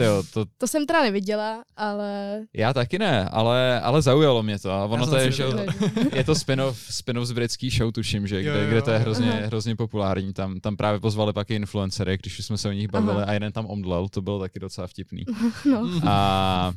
[0.00, 0.44] To, jo, to...
[0.58, 2.40] to jsem teda neviděla, ale...
[2.54, 4.70] Já taky ne, ale, ale zaujalo mě to.
[4.70, 5.44] A ono to je, že
[6.14, 8.98] je to spin-off, spin-off z britský show, tuším, že kde, jo, jo, kde to je
[8.98, 10.32] hrozně, hrozně populární.
[10.32, 13.24] Tam, tam právě pozvali pak i influencery, když jsme se o nich bavili Aha.
[13.24, 15.24] a jeden tam omdlel, to bylo taky docela vtipný.
[15.64, 15.90] No.
[16.06, 16.72] A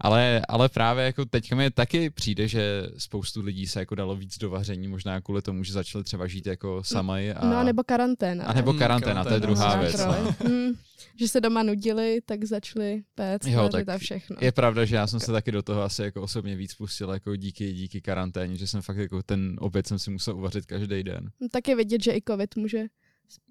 [0.00, 4.38] ale, ale právě jako teďka mi taky přijde, že spoustu lidí se jako dalo víc
[4.38, 7.32] do vaření, možná kvůli tomu, že začali třeba žít jako sami.
[7.32, 7.46] A...
[7.46, 8.44] No, nebo karanténa.
[8.44, 9.98] A nebo karanténa, to je druhá věc.
[9.98, 10.34] No.
[10.50, 10.72] Hmm,
[11.16, 14.36] že se doma nudili, tak začali péct, jo, tak a všechno.
[14.40, 17.36] Je pravda, že já jsem se taky do toho asi jako osobně víc pustil, jako
[17.36, 21.30] díky, díky karanténě, že jsem fakt jako ten oběd jsem si musel uvařit každý den.
[21.40, 22.84] No, tak je vidět, že i covid může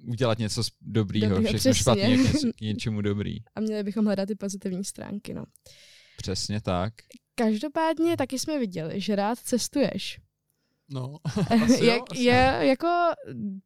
[0.08, 1.74] udělat něco dobrýho, Dobrý, všechno přesně.
[1.74, 3.38] špatně k, k něčemu dobrý.
[3.56, 5.44] A měli bychom hledat ty pozitivní stránky, no.
[6.22, 6.94] Přesně tak.
[7.36, 10.20] Každopádně taky jsme viděli, že rád cestuješ.
[10.90, 11.18] No,
[11.64, 12.24] asi Jak, jo, asi.
[12.24, 12.88] je, jako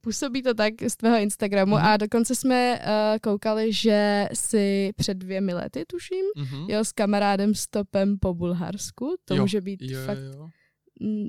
[0.02, 1.94] působí to tak z tvého Instagramu mm-hmm.
[1.94, 6.70] a dokonce jsme uh, koukali, že si před dvěmi lety, tuším, mm-hmm.
[6.70, 9.16] jel s kamarádem stopem po Bulharsku.
[9.26, 10.18] To jo, může být jo, fakt...
[10.18, 10.50] Jo.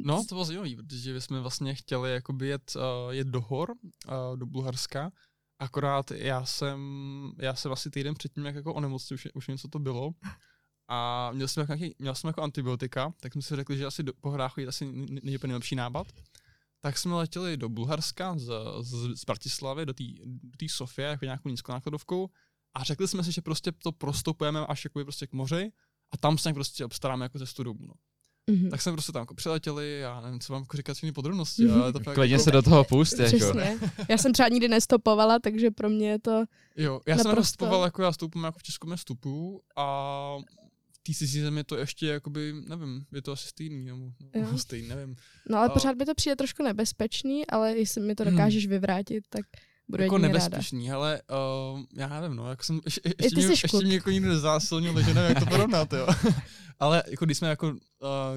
[0.05, 4.39] No, to bylo zajímavé, protože jsme vlastně chtěli jakoby jet, uh, jet do hor, uh,
[4.39, 5.11] do Bulharska,
[5.59, 6.81] akorát já jsem,
[7.41, 10.11] já jsem asi týden předtím, jak jako onemocnil, už, už něco to bylo,
[10.89, 14.13] a měl jsem, nějaký, měl jsem jako antibiotika, tak jsme si řekli, že asi do,
[14.21, 16.07] po hrách jít asi není úplně nejlepší nápad.
[16.81, 20.05] Tak jsme letěli do Bulharska z, z, z Bratislavy do té
[20.61, 22.31] do Sofie, jako nějakou nízkonákladovkou
[22.75, 25.73] a řekli jsme si, že prostě to prostupujeme až jako prostě k moři
[26.11, 27.87] a tam se prostě obstaráme jako cestu domů.
[27.87, 27.95] No.
[28.51, 28.71] Mm-hmm.
[28.71, 31.67] Tak jsme prostě tam jako přiletěli, já nevím, co vám jako říkat všechny podrobnosti.
[31.67, 31.83] Mm-hmm.
[31.83, 32.45] Ale to Klidně jako...
[32.45, 33.19] se do toho pust.
[33.19, 33.59] Jako.
[34.09, 36.45] Já jsem třeba nikdy nestopovala, takže pro mě je to
[36.77, 37.31] Jo, já naprosto...
[37.31, 40.37] jsem nestopoval, jako já stoupím jako v českém vstupu a
[41.07, 45.17] té cizí země to ještě, jakoby, nevím, je to asi stejný, nebo, nebo stejný, nevím.
[45.49, 45.71] No ale a...
[45.71, 48.33] pořád by to přijde trošku nebezpečný, ale jestli mi to hmm.
[48.33, 48.71] dokážeš hmm.
[48.71, 49.47] vyvrátit, tak
[49.89, 50.45] Budu jako jedině ráda.
[50.45, 51.23] nebezpečný, ale
[51.75, 55.15] uh, já nevím, no, jak jsem, ještě, ještě, mě, ještě mě jako nikdo nezásilnil, takže
[55.15, 56.07] nevím, jak to porovnat, jo.
[56.81, 57.79] ale jako když jsme jako, uh,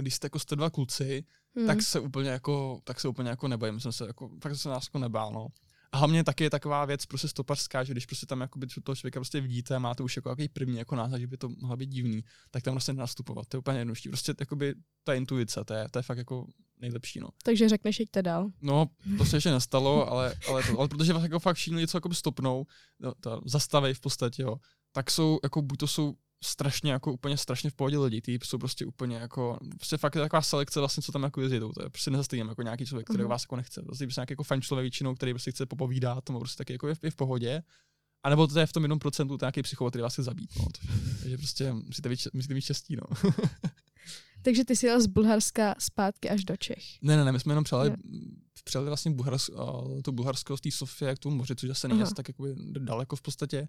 [0.02, 1.24] když jste jako jste dva kluci,
[1.58, 1.68] Hmm.
[1.68, 4.70] tak se úplně jako, tak se úplně jako nebojím, jsem se jako, fakt jsem se
[4.70, 5.48] nás jako nebál, no.
[5.92, 9.20] A hlavně taky je taková věc prostě stopařská, že když prostě tam jako toho člověka
[9.20, 11.90] prostě vidíte a máte už jako jaký první jako náhled, že by to mohlo být
[11.90, 13.48] divný, tak tam prostě nenastupovat.
[13.48, 14.10] To je úplně jednodušší.
[14.10, 16.48] Prostě jakoby ta intuice, to je, to je fakt jako
[16.80, 17.30] nejlepší, no.
[17.44, 18.50] Takže řekneš, jeďte dál.
[18.62, 18.86] No,
[19.18, 22.66] to se ještě nestalo, ale, ale, to, ale protože jako fakt všichni něco jako stopnou,
[23.00, 24.58] no, to zastavej v podstatě, jo,
[24.92, 28.58] tak jsou, jako buď to jsou strašně, jako úplně strašně v pohodě lidi, ty jsou
[28.58, 31.90] prostě úplně jako, prostě fakt je taková selekce vlastně, co tam jako jezdou, to je
[31.90, 33.30] prostě nezastejím jako nějaký člověk, který Mhm.
[33.30, 36.40] vás jako nechce, prostě prostě nějaký jako fajn člověk většinou, který prostě chce popovídat, tomu
[36.40, 37.64] prostě taky jako je, v- je v pohodě,
[38.24, 40.50] a nebo to je v tom jednom procentu to nějaký psychopat, který vás chce zabít,
[40.60, 40.66] no,
[41.22, 43.32] takže prostě musíte být, musíte být štěstí, no.
[44.42, 46.84] Takže ty jsi jel z Bulharska zpátky až do Čech.
[47.02, 47.94] Ne, ne, ne, my jsme jenom přijeli,
[48.64, 52.04] přijeli vlastně Bulhars, uh, to Bulharsko z té Sofie k tomu moři, což zase není
[52.16, 53.68] tak jakoby daleko v podstatě.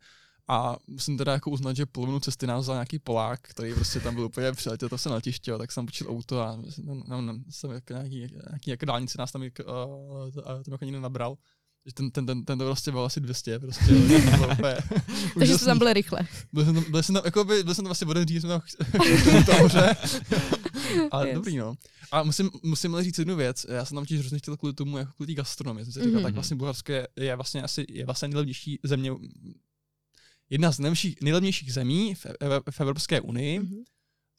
[0.48, 4.14] A musím teda jako uznat, že polovinu cesty nás vzal nějaký Polák, který prostě tam
[4.14, 7.20] byl úplně přiletěl, to se na letiště, jo, tak jsem počil auto a no, no,
[7.22, 11.36] no, jsem jako nějaký, nějaký jako dálnici nás tam, jako, uh, tam jako nabral.
[11.86, 13.84] Že ten, ten, ten, ten to prostě byl asi 200, prostě.
[14.62, 14.74] Takže
[15.36, 15.66] úžasný.
[15.66, 16.20] tam byl rychle.
[16.52, 18.50] Byl jsem tam, byl jsem tam, jako by, byl jsem tam asi vodem dřív, jsem
[18.50, 18.60] tam
[19.46, 19.96] to hoře.
[21.10, 21.34] Ale Yes.
[21.34, 21.74] dobrý, no.
[22.12, 24.98] A musím, musím ale říct jednu věc, já jsem tam totiž hrozně chtěl kvůli tomu,
[24.98, 25.84] jako kvůli té gastronomii.
[25.84, 26.22] Jsem si říkal, Mhm.
[26.22, 29.10] tak vlastně Bulharsko je, je, vlastně asi, je vlastně nejlevnější země,
[30.50, 33.58] jedna z nejlevnějších, nejlevnějších zemí v, v, v Evropské unii.
[33.58, 33.76] Mhm.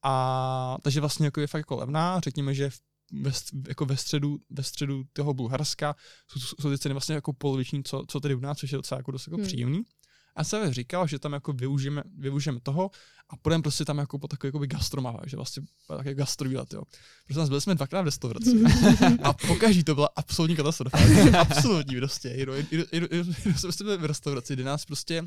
[0.04, 2.70] A takže vlastně jako je fakt jako levná, řekněme, že
[3.14, 3.32] ve,
[3.68, 5.96] jako ve středu, ve středu toho Bulharska
[6.28, 9.00] jsou, jsou ty ceny vlastně jako poloviční, co, co tady u nás, což je docela
[9.00, 9.46] jako dost jako Hmm.
[9.46, 9.82] příjemný.
[10.36, 12.92] A jsem říkal, že tam jako využijeme, využijeme toho
[13.30, 16.82] a půjdeme prostě tam jako po takový jako gastromava, že vlastně takový gastrovýlet, jo.
[17.28, 18.64] Protože nás byli jsme dvakrát v restauraci
[19.24, 20.98] a pokaždý to byla absolutní katastrofa.
[21.40, 22.48] absolutní prostě.
[23.58, 25.24] Jsme byli v restauraci, kde nás prostě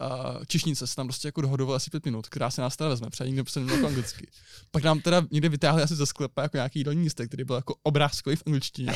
[0.00, 3.10] uh, čišnice se tam prostě jako dohodovala asi pět minut, která se nás teda vezme,
[3.10, 4.26] protože nikdo prostě jako anglicky.
[4.70, 7.74] Pak nám teda někde vytáhli asi ze sklepa jako nějaký jídelní lístek, který byl jako
[7.82, 8.92] obrázkový v angličtině.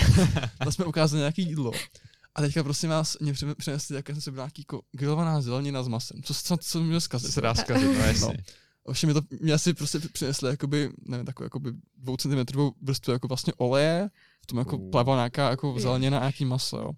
[0.59, 1.73] Tam jsme ukázali nějaký jídlo.
[2.35, 5.83] A teďka prosím vás, mě přine- přinesli, jak jsem si byl nějaký jako grillovaná zelenina
[5.83, 6.23] s masem.
[6.23, 7.33] Co, co, co mě zkazit?
[7.33, 8.35] se dá zkazit, no jasně.
[8.39, 8.45] No.
[8.85, 13.29] Ovšem mi to, mě asi prostě přinesli jakoby, nevím, takovou jakoby dvou centimetrovou vrstvu jako
[13.29, 14.11] vlastně oleje,
[14.43, 16.91] v tom jako plavala nějaká jako a nějaký maso, jo.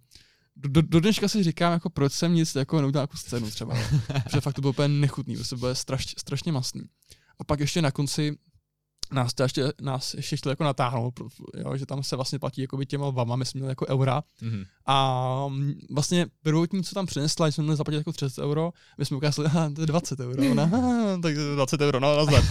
[0.56, 3.74] Do, do, dneška si říkám, jako proč jsem nic jako neudělal jako scénu třeba.
[4.24, 6.82] Protože fakt to bylo úplně nechutný, prostě bylo strašně, strašně masný.
[7.38, 8.38] A pak ještě na konci
[9.12, 11.20] nás, to ještě, nás ještě chtěli jako natáhnout,
[11.56, 14.64] jo, že tam se vlastně platí jakoby těma lvama, my jsme měli jako eura, Mhm.
[14.86, 19.16] a mm, vlastně prvotní, co tam přinesla, jsme měli zaplatit jako 30 euro, my jsme
[19.16, 22.42] ukázali, aha, to je 20 euro, ona, aha, tak 20 euro, no, nazdar.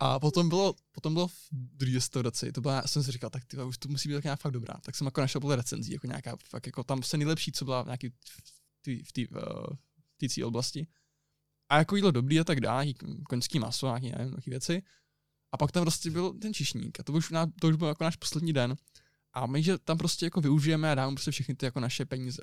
[0.00, 3.44] a potom bylo, potom bylo v druhé restauraci, to byla, já jsem si říkal, tak
[3.44, 5.92] ty už to musí být tak nějak fakt dobrá, tak jsem jako našel podle recenzí,
[5.92, 8.08] jako nějaká, fakt jako tam se nejlepší, co byla v nějaký
[9.06, 9.24] v té
[10.28, 10.86] v té oblasti.
[11.74, 12.86] A jako jídlo dobrý a tak dále,
[13.28, 14.82] koňský maso, nějaký, nevím, nějaký věci.
[15.52, 18.04] A pak tam prostě byl ten čišník a to už, ná- to už byl jako
[18.04, 18.76] náš poslední den.
[19.32, 22.42] A my, že tam prostě jako využijeme a dáme prostě všechny ty jako naše peníze.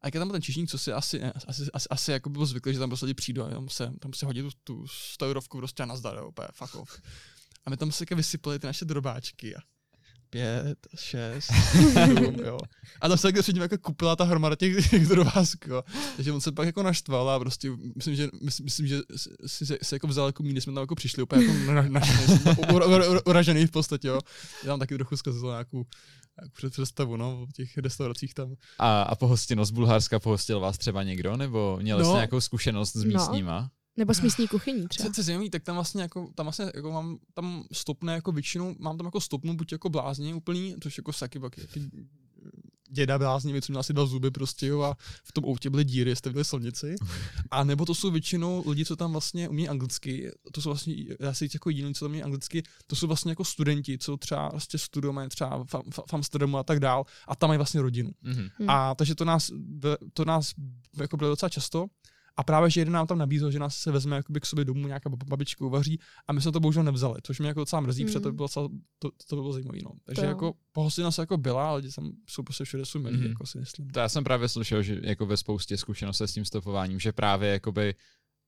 [0.00, 2.30] A jak je tam byl ten čišník, co si asi, ne, asi, asi, asi jako
[2.30, 4.86] byl zvyklý, že tam prostě lidi přijdou a tam se, tam se hodí tu, tu
[4.86, 7.00] 100 eurovku prostě a nazdar, úplně fuck off.
[7.64, 9.60] A my tam se jako vysypali ty naše drobáčky a
[10.30, 11.46] pět, šest,
[11.92, 12.58] sedm, jo.
[13.00, 15.82] A tam se jako před ním jako kupila ta hromada těch, těch drobásků, jo.
[16.16, 19.00] Takže on se pak jako naštval a prostě myslím, že, myslím, myslím, že
[19.46, 21.82] si se, se jako vzal jako míny, jsme tam jako přišli úplně jako na, na,
[21.88, 22.00] na,
[23.26, 24.18] uražený v podstatě, jo.
[24.64, 25.76] Já tam taky trochu zkazilo nějakou,
[26.40, 28.54] nějakou před- představu, no, v těch restauracích tam.
[28.78, 32.14] A, a pohostinnost z Bulharska pohostil vás třeba někdo, nebo měli jste No.
[32.16, 33.70] nějakou zkušenost s No.
[33.96, 35.08] Nebo s místní kuchyní třeba.
[35.08, 38.32] Co, co je zajímavý, tak tam vlastně jako, tam vlastně jako mám tam stopné jako
[38.32, 41.90] většinou, mám tam jako stopnu buď jako blázně úplný, což jako saky jaký
[42.92, 46.16] děda bláznivý, co měl asi dva zuby prostě, jo, a v tom autě byly díry,
[46.16, 46.94] jste byli silnici.
[47.50, 51.34] A nebo to jsou většinou lidi, co tam vlastně umí anglicky, to jsou vlastně, já
[51.34, 54.78] si jako jediný, co tam umí anglicky, to jsou vlastně jako studenti, co třeba vlastně
[54.78, 58.10] studují mají třeba v, v, v Amsterdamu a tak dál, a tam mají vlastně rodinu.
[58.22, 58.48] Mhm.
[58.58, 58.70] Hmm.
[58.70, 59.50] A takže to nás,
[60.14, 60.52] to nás
[60.96, 61.86] jako bylo docela často.
[62.40, 64.86] A právě, že jeden nám tam nabízel, že nás se vezme jakoby k sobě domů,
[64.86, 68.02] nějaká bab- babička uvaří a my jsme to bohužel nevzali, což mě jako docela mrzí,
[68.02, 68.06] Mm.
[68.08, 68.68] protože to by bylo, docela,
[68.98, 69.78] to, to by bylo zajímavé.
[69.84, 69.90] No.
[70.04, 73.16] Takže To jako pohostina se jako byla, ale lidi tam jsou prostě všude jsou milí,
[73.16, 73.26] Mhm.
[73.26, 73.90] jako si myslím.
[73.90, 77.48] To já jsem právě slyšel, že jako ve spoustě zkušeností s tím stopováním, že právě
[77.50, 77.94] jakoby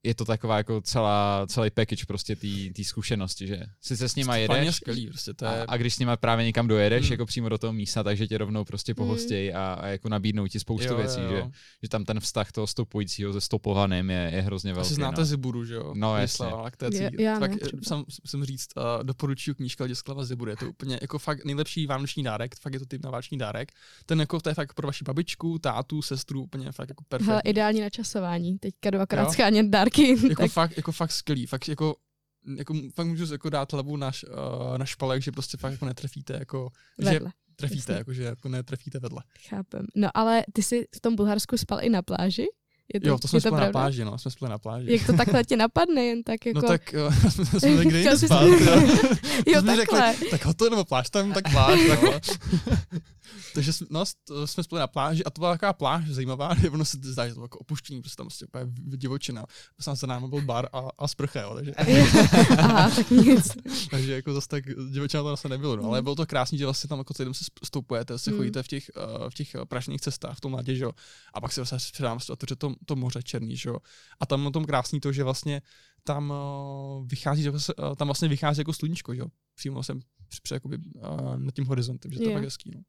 [0.04, 2.36] je to taková jako celá, celý package prostě
[2.76, 5.50] té zkušenosti, že sice s nima jedeš skvělý, prostě to je...
[5.50, 7.12] a, a když s nima právě někam dojedeš, Hmm.
[7.12, 10.60] jako přímo do toho místa, takže tě rovnou prostě pohostějí a, a jako nabídnou ti
[10.60, 11.30] spoustu Jo, věcí, jo.
[11.30, 11.42] Že,
[11.82, 14.86] že tam ten vztah toho stopujícího se stopovaným je, je hrozně velký.
[14.86, 15.24] Asi znáte no.
[15.24, 15.92] Ziburu, že jo?
[15.96, 16.46] No, jasně.
[16.62, 17.82] Tak je já třeba.
[17.82, 22.22] jsem, jsem říct, uh, doporučuji knížka Děsklava Ziburu, je to úplně jako fakt nejlepší vánoční
[22.22, 23.72] dárek, fakt je to typ na vánoční dárek.
[24.06, 27.50] Ten jako, to je fakt pro vaši babičku, tátu, sestru, úplně fakt jako Hele, perfektní.
[27.50, 28.58] ideální načasování.
[28.58, 29.30] Teďka dvakrát Jo.
[29.98, 30.28] Dárky.
[30.28, 31.94] jako, tak fakt, jako fakt skvělý, fakt jako
[32.56, 35.84] jako, fakt můžu jako dát hlavu na, š- uh, na špalek, že prostě fakt jako
[35.86, 37.32] netrefíte, jako, že vedle.
[37.56, 37.94] trefíte, jasně.
[37.94, 39.22] jako, že jako netrefíte vedle.
[39.48, 39.86] Chápem.
[39.94, 42.46] No ale ty jsi v tom Bulharsku spal i na pláži?
[42.94, 44.92] Je to, Jo, to jsme spali na pláži, no, jsme spali na pláži.
[44.92, 46.60] Jak to takhle tě napadne, jen tak jako...
[46.60, 48.56] No tak uh, jsme jsme kde jinde spát, jo.
[49.46, 50.12] jo, jsme takhle.
[50.12, 51.80] Řekli, tak hotel nebo pláž, tam tak pláž.
[52.02, 52.12] no.
[53.54, 54.04] Takže jsme, no,
[54.44, 57.34] jsme spali na pláži a to byla taková pláž zajímavá, že ono se zdá, že
[57.34, 59.46] to bylo jako opuštění, prostě tam prostě úplně divočina.
[59.80, 61.72] Sam za námi byl bar a, a sprcha, jo, takže,
[62.58, 63.48] Aha, tak nic.
[63.90, 66.04] takže jako zase tak divočina to vlastně nebylo, no, ale Mm.
[66.04, 68.36] bylo to krásný, že vlastně tam jako celý den se stoupujete, se Mm.
[68.36, 70.92] chodíte v těch, uh, v těch eh, prašných cestách v tom ladě, že jo,
[71.34, 73.76] a pak se vlastně předám se otevře to, to moře černý, že jo,
[74.20, 75.62] a tam na tom krásný to, že vlastně
[76.04, 77.58] tam uh, vychází, uh,
[77.96, 80.00] tam vlastně vychází jako sluníčko, že jo, přímo jsem
[80.42, 82.80] při, jakoby, uh, nad tím horizontem, že to je fakt hezký, no.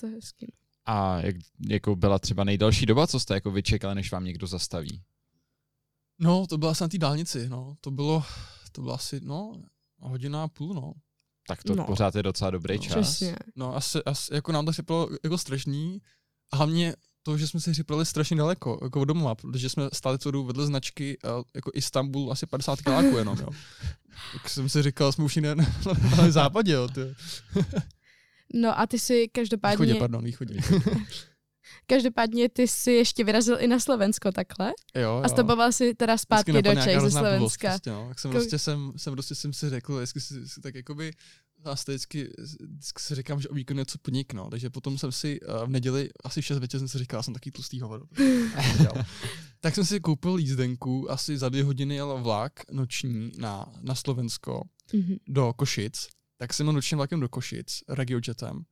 [0.00, 0.46] To je hezký.
[0.86, 1.36] A jak,
[1.68, 5.02] jako byla třeba nejdelší doba, co jste jako vyčekali, než vám někdo zastaví?
[6.20, 7.76] No, to byla asi na té dálnici, no.
[7.80, 8.24] To bylo,
[8.72, 9.62] to bylo asi, no,
[10.00, 10.92] hodina a půl, no.
[11.48, 11.84] Tak to No.
[11.84, 12.82] pořád je docela dobrý No.
[12.82, 12.94] čas.
[12.94, 13.36] Přesně.
[13.56, 16.02] No, asi, asi jako nám to připadalo jako strašný.
[16.52, 20.18] A hlavně to, že jsme si připravili strašně daleko, jako od domova, protože jsme stáli
[20.24, 23.48] dobu vedle značky, a jako Istanbul, asi 50 kiláků jenom, jo.
[24.32, 25.64] Tak jsem si říkal, jsme už i na, na,
[26.16, 27.00] na západě, jo, ty.
[28.54, 30.60] No a ty si každopádně, Východě, pardon, východě.
[31.86, 36.52] každopádně ty si ještě vyrazil i na Slovensko takhle Jo, a stopoval si teda zpátky
[36.52, 37.68] Vždycky do Čech ze Slovenska.
[37.68, 38.08] Prostě, no.
[38.08, 41.12] Tak jsem Jako- prostě, jsem, jsem prostě jsem si řekl, jestli si, si tak jakoby
[41.88, 45.68] vždycky, vždycky si říkám, že o víkendu něco podniknu, takže potom jsem si uh, v
[45.68, 48.06] neděli asi v 6 večer jsem si říkal, jsem taký tlustý hovor.
[49.60, 54.62] tak jsem si koupil jízdenku, asi za dvě hodiny jel vlak noční na, na Slovensko
[54.92, 55.16] Mhm.
[55.28, 56.08] do Košic,
[56.38, 58.64] tak jsem jel nočním vlakem do Košic, regiojetem.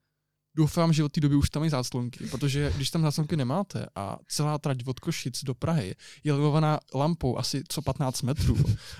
[0.56, 4.18] Doufám, že od té doby už tam mají záclonky, protože když tam záclonky nemáte a
[4.28, 5.94] celá trať od Košic do Prahy
[6.24, 8.56] je limovaná lampou asi co 15 metrů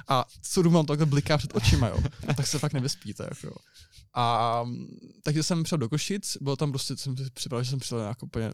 [0.09, 1.99] a co dobu to takhle bliká před očima, jo,
[2.37, 3.29] tak se fakt nevyspíte.
[3.31, 3.59] Jako.
[4.15, 4.87] A mm,
[5.23, 8.27] takže jsem přišel do Košic, bylo tam prostě, jsem si připravil, že jsem přišel jako
[8.27, 8.53] úplně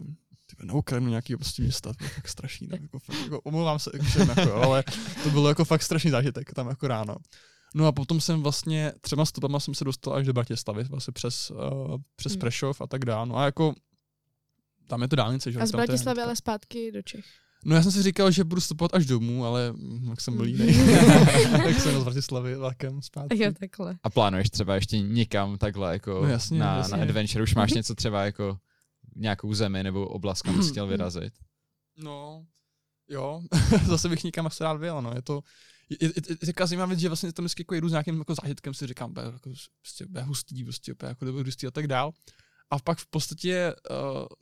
[0.63, 4.55] na Ukrajinu nějakého prostě města, to fakt strašný, no, jako, fakt, jako, omlouvám se, jako,
[4.55, 4.85] ale
[5.23, 7.17] to bylo jako fakt strašný zážitek tam jako ráno.
[7.75, 11.51] No a potom jsem vlastně třema stopama jsem se dostal až do Bratislavy, vlastně přes,
[11.51, 12.41] uh, přes Hmm.
[12.41, 13.27] Prešov a tak dále.
[13.27, 13.75] No a jako
[14.87, 15.59] tam je to dálnice, že?
[15.61, 17.25] A z Bratislavy ale zpátky do Čech.
[17.64, 20.45] No já jsem si říkal, že budu stopovat až domů, ale mm, jak jsem byl
[20.47, 20.75] jiný,
[21.51, 23.43] tak jsem z Bratislavy vlakem zpátky.
[23.43, 23.97] Jo, takhle.
[24.03, 26.97] A plánuješ třeba ještě někam takhle jako No jasně, na, jasně.
[26.97, 27.43] na adventure?
[27.43, 28.57] Už máš něco třeba jako
[29.16, 31.33] nějakou zemi nebo oblast, kam jsi chtěl vyrazit?
[31.99, 32.45] No,
[33.09, 33.43] jo,
[33.87, 35.41] zase bych někam asi rád vyjel, no, je to,
[36.01, 36.53] je, je, je,
[36.88, 39.51] věc, že vlastně tam vždycky jako jedu s nějakým jako zážitkem, si říkám, bude jako,
[39.82, 42.12] prostě, bude hustý, prostě, jako hustý a tak dál.
[42.73, 43.97] A pak v podstatě uh,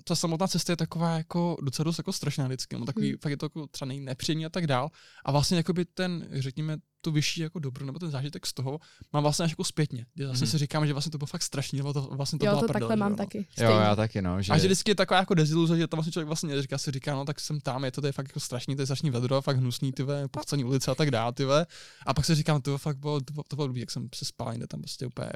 [0.04, 3.18] ta samotná cesta je taková jako docela dost jako strašná vždycky, no, takový, Hmm.
[3.22, 4.90] fakt je to jako třeba nej- nepříjemný a tak dál.
[5.24, 8.78] A vlastně jakoby ten, řekněme, to vyšší jako dobro, nebo ten zážitek z toho,
[9.12, 10.06] mám vlastně až jako zpětně.
[10.14, 10.50] Kdy zase Mhm.
[10.50, 12.66] si říkám, že vlastně to bylo fakt strašný, nebo to vlastně to Jo, byla to
[12.66, 13.16] prdel, takhle mám no.
[13.16, 13.46] taky.
[13.58, 14.42] Jo, já taky, no.
[14.42, 14.52] Že...
[14.52, 17.14] A že vždycky je taková jako deziluze, že tam vlastně člověk vlastně říká, si říká,
[17.14, 19.56] no tak jsem tam, je to tady fakt jako strašný, to je strašný vedro, fakt
[19.56, 20.26] hnusný, ty ve,
[20.64, 21.66] ulice a tak dále, ty ve.
[22.06, 24.52] A pak si říkám, to fakt bylo, to, bylo- to bylo jak jsem se spál
[24.68, 25.30] tam prostě úplně.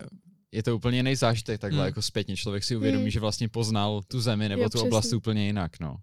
[0.55, 1.87] Je to úplně jiný zážitek takhle Hmm.
[1.87, 2.37] jako zpětně.
[2.37, 3.11] Člověk si uvědomí, Hmm.
[3.11, 5.17] že vlastně poznal tu zemi nebo Jo, tu oblast přesně.
[5.17, 5.97] úplně jinak, no.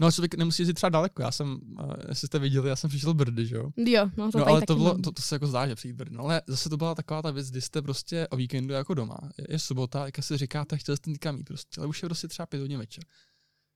[0.00, 2.90] No ale člověk nemusí jezdit třeba daleko, já jsem, uh, jestli jste viděli, já jsem
[2.90, 3.70] přišel Brdy, že jo.
[3.76, 6.16] Jo, no to no ale to, bylo, to, to, se jako zdá, že přijít Brdy.
[6.16, 9.16] No ale zase to byla taková ta věc, kdy jste prostě o víkendu jako doma.
[9.38, 12.28] Je, je sobota, jak si říkáte, chtěl jste někam jít prostě, ale už je prostě
[12.28, 13.04] třeba pět hodin večer.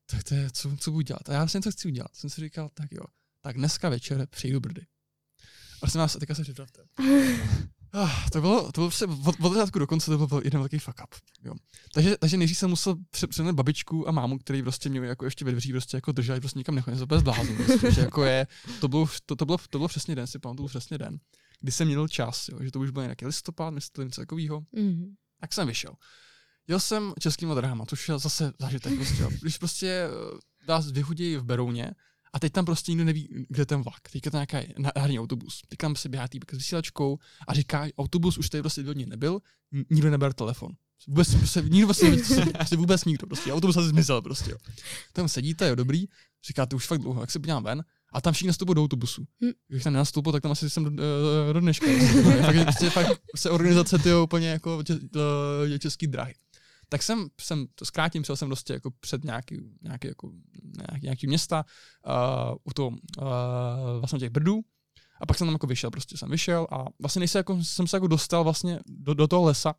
[0.07, 1.29] Tak to je, co, co budu dělat?
[1.29, 2.11] A já vlastně něco chci udělat.
[2.15, 3.03] Jsem si říkal, tak jo,
[3.41, 4.83] tak dneska večer přijdu Brdy.
[5.81, 6.83] Prosím vás, teďka se připravte.
[7.95, 10.79] Ah, to bylo, to bylo prostě od, od začátku do konce to byl jeden velký
[10.79, 11.15] fuck up.
[11.45, 11.55] Jo.
[11.95, 15.45] Takže, takže nejdřív jsem musel pře- přenést babičku a mámu, který prostě mě jako ještě
[15.45, 17.57] ve dveří prostě jako drželi, prostě nikam nechodili, bez blázen.
[17.81, 18.47] Prostě, jako je,
[18.81, 21.19] to bylo, to, to, bylo, to bylo přesně den, si pamatuju přesně den,
[21.61, 24.63] kdy jsem měl čas, jo, že to už byl nějaký listopad, myslím, něco takového.
[24.73, 25.15] Mhm.
[25.41, 25.95] Tak jsem vyšel.
[26.69, 28.97] Jel jsem českýma drahama, což je zase zážitek.
[28.97, 29.31] Prostě, jo.
[29.43, 31.91] Když prostě eh, vás vyhodí v Berouně
[32.33, 34.01] a teď tam prostě nikdo neví, kde ten vlak.
[34.13, 35.63] Teď je to nějaký náhradní autobus.
[35.69, 37.19] Teď tam se běhá týpek s vysílačkou
[37.49, 39.41] a říká, autobus už tady prostě dvě dny nebyl,
[39.91, 40.73] nikdo neber telefon.
[41.09, 44.57] Vůbec, prostě, nikdo prostě neví, se, prostě vůbec nikdo, prostě autobus asi zmizel prostě, jo.
[45.13, 46.05] Tam sedíte, jo, dobrý,
[46.47, 49.25] říkáte už fakt dlouho, jak se podívám ven A tam všichni nastupují do autobusu.
[49.45, 49.51] Hm.
[49.69, 51.87] Když tam nenastupují, tak tam asi jsem do, do, do dneška.
[52.43, 54.99] fakt, prostě, fakt se organizace ty úplně jako tě,
[55.79, 56.35] český dráhy.
[56.93, 60.33] Tak jsem, jsem to zkrátím, přijel jsem prostě jako před nějaký, nějaký, jako,
[60.63, 61.65] nějaký, nějaký města
[62.07, 62.97] uh, u toho, uh,
[63.99, 64.61] vlastně těch Brdů.
[65.21, 67.87] A pak jsem tam jako vyšel, prostě jsem vyšel a vlastně než se jako, jsem
[67.87, 69.75] se jako dostal vlastně do, do toho lesa,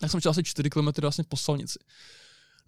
[0.00, 1.78] tak jsem šel asi 4 km vlastně po silnici.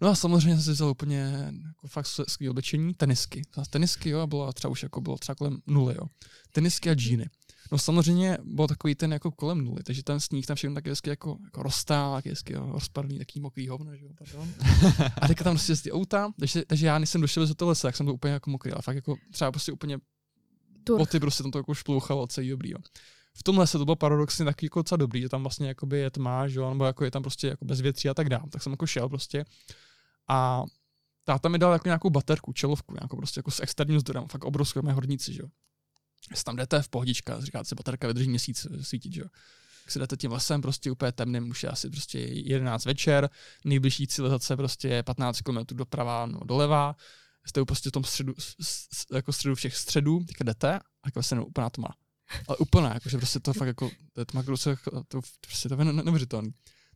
[0.01, 3.41] No a samozřejmě jsem si vzal úplně jako fakt skvělé oblečení, tenisky.
[3.69, 6.07] Tenisky, jo, a bylo třeba už jako bylo třeba kolem nuly, jo.
[6.51, 7.29] Tenisky a džíny.
[7.71, 11.09] No samozřejmě byl takový ten jako kolem nuly, takže ten sníh tam všechno taky hezky
[11.09, 14.49] jako, jako roztál, taky hezky jo, rozpadlý, taký mokrý hovno, že jo, pardon.
[15.21, 17.87] A teďka tam prostě jezdí auta, takže, takže já, než jsem došel z toho lesa,
[17.87, 19.97] tak jsem byl úplně jako mokrý, ale fakt jako třeba prostě úplně
[20.83, 20.97] Tur.
[20.97, 22.77] boty prostě tam to jako šplouchalo celý dobrý, jo.
[23.37, 26.09] V tom lese to bylo paradoxně taky jako docela dobrý, že tam vlastně jakoby je
[26.09, 28.43] tma, že jo, nebo jako je tam prostě jako bez větří a tak dále.
[28.49, 29.45] Tak jsem jako šel prostě
[30.27, 30.63] a
[31.23, 34.81] táta mi dal jako nějakou baterku, čelovku, nějakou prostě jako s externím zdrojem, fakt obrovskou,
[34.81, 35.47] mé horníci, že jo.
[36.45, 39.27] Tam jdete v pohodička, říkáte si, baterka vydrží měsíc svítit, že jo.
[39.83, 43.29] Tak si jdete tím lesem prostě úplně temným, už je asi prostě 11 večer,
[43.65, 46.95] nejbližší civilizace prostě je 15 km doprava, no doleva,
[47.45, 48.33] jste prostě v tom středu,
[49.13, 51.87] jako středu všech středů, teďka jdete a jako se úplná tma.
[52.47, 54.75] Ale úplná, jakože prostě to fakt jako, to je tma, se,
[55.07, 56.53] to, prostě to je neuvěřitelný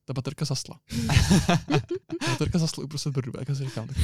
[0.10, 0.80] ta baterka zasla.
[2.20, 3.88] ta baterka zasla uprostřed brdu, jak já si říkám.
[3.88, 3.98] Tak,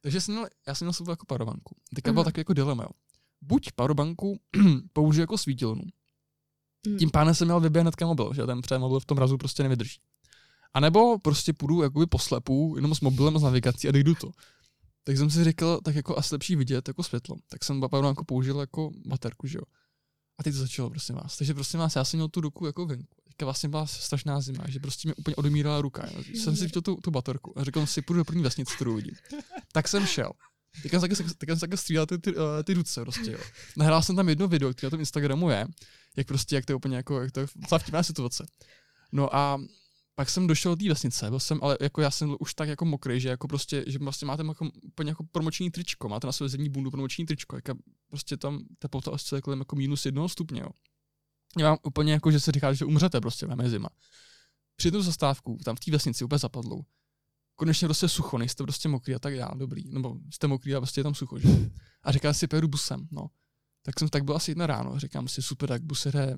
[0.00, 1.76] takže jsem měl, já jsem měl sebou jako parobanku.
[1.94, 2.90] Teďka byl takový jako dilema, jo.
[3.40, 4.40] Buď parobanku
[4.92, 5.82] použiju jako svítilnu,
[6.88, 6.98] mm.
[6.98, 10.00] tím pádem jsem měl vyběhnout mobil, že ten před mobil v tom razu prostě nevydrží.
[10.74, 14.30] A nebo prostě půjdu jakoby poslepu, jenom s mobilem a s navigací a dejdu to.
[15.04, 17.36] Tak jsem si říkal, tak jako asi lepší vidět jako světlo.
[17.48, 19.64] Tak jsem jako použil jako baterku, že jo.
[20.38, 21.36] A teď to začalo, prosím vás.
[21.36, 24.64] Takže prosím vás, já jsem měl tu ruku jako venku teďka vlastně byla strašná zima,
[24.68, 26.06] že prostě mi úplně odumírala ruka.
[26.06, 26.22] Jo.
[26.34, 28.94] Jsem si viděl tu, tu batorku a řekl jsem si, půjdu do první vesnice, kterou
[28.94, 29.14] vidím.
[29.72, 30.32] Tak jsem šel.
[30.82, 33.38] Tak jsem taky střílel ty, ty, uh, ty ruce prostě, jo.
[33.76, 35.66] Nahrál jsem tam jedno video, které na tom Instagramu je,
[36.16, 37.46] jak prostě, jak to je úplně jako, jak to je
[37.78, 38.46] vtipná situace.
[39.12, 39.60] No a
[40.14, 42.84] pak jsem došel do té vesnice, byl jsem, ale jako já jsem už tak jako
[42.84, 46.48] mokrý, že jako prostě, že vlastně máte jako, úplně jako promoční tričko, máte na své
[46.48, 47.64] zimní bundu promoční tričko, jak
[48.08, 50.68] prostě tam teplota osciluje kolem jako minus jednoho stupně, jo
[51.62, 53.88] vám úplně jako, že se říká, že umřete prostě, máme zima.
[54.76, 56.84] Při tu zastávku, tam v té vesnici úplně zapadlou.
[57.56, 59.82] Konečně prostě sucho, nejste prostě mokrý a tak dále, dobrý.
[59.88, 61.48] Nebo jste mokrý a prostě je tam sucho, že?
[62.02, 63.26] A říkal si, pojedu busem, no.
[63.82, 66.36] Tak jsem tak byl asi jedna ráno, říkám si, super, tak bus jde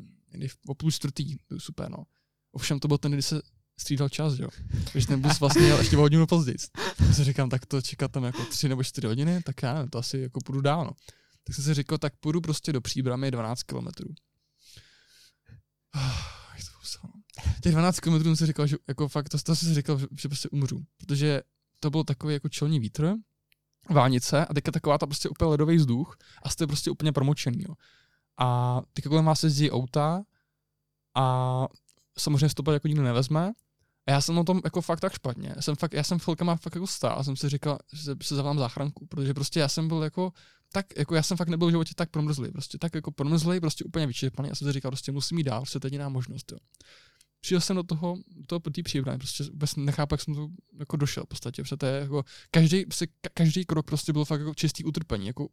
[0.66, 2.04] o půl čtvrtý, super, no.
[2.52, 3.42] Ovšem to byl ten, kdy se
[3.80, 4.48] střídal čas, jo.
[4.92, 6.56] Takže ten bus vlastně jel ještě o hodinu později.
[6.96, 9.90] Tak si říkám, tak to čekat tam jako tři nebo čtyři hodiny, tak já nevím,
[9.90, 10.90] to asi jako půjdu dál, no.
[11.44, 14.08] Tak jsem si řekl, tak půjdu prostě do příbramy 12 kilometrů.
[17.62, 20.28] Těch 12 km jsem si říkal, že jako fakt, to, to jsem si říkal, že,
[20.28, 21.43] prostě umřu, protože
[21.80, 23.14] to byl takový jako čelní vítr,
[23.91, 27.74] vánice a teďka taková ta prostě úplně ledový vzduch a jste prostě úplně promočený, jo.
[28.39, 30.22] A teďka kolem vás jezdí auta
[31.14, 31.66] a
[32.18, 33.53] samozřejmě stopat jako nikdo nevezme
[34.07, 35.53] a já jsem na tom jako fakt tak špatně.
[35.57, 38.36] Já jsem, fakt, já jsem chvilkama fakt jako stál a jsem si říkal, že se
[38.36, 40.32] zavolám záchranku, protože prostě já jsem byl jako
[40.72, 43.84] tak, jako já jsem fakt nebyl v životě tak promrzlý, prostě tak jako promrzlý, prostě
[43.84, 44.49] úplně vyčerpaný.
[44.49, 46.59] Já jsem si říkal, prostě musím jít dál, prostě to je jediná možnost, jo.
[47.41, 48.16] Přijel jsem do toho,
[48.47, 51.86] toho té příbramy, prostě vůbec nechápu, jak jsem to jako došel v podstatě, protože to
[51.86, 55.49] je jako, každý, prostě, každý krok prostě byl fakt jako čistý utrpení, jako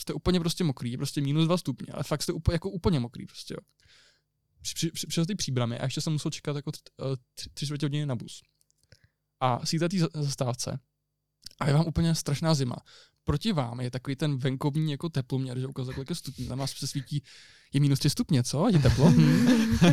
[0.00, 3.26] jste úplně prostě mokrý, prostě minus dva stupně, ale fakt jste úplně, jako úplně mokrý
[3.26, 3.60] prostě, jo.
[4.62, 6.70] Při, při, při, ty příbramy a ještě jsem musel čekat jako
[7.00, 8.42] eh, tři, tři hodiny na bus.
[9.40, 10.78] A síte té zastávce
[11.60, 12.76] a je vám úplně strašná zima
[13.26, 16.46] proti vám je takový ten venkovní jako teploměr, že ukazuje, kolik je stupňů.
[16.46, 17.22] Tam vás se svítí,
[17.72, 18.68] je minus 3 stupně, co?
[18.68, 19.12] Je teplo?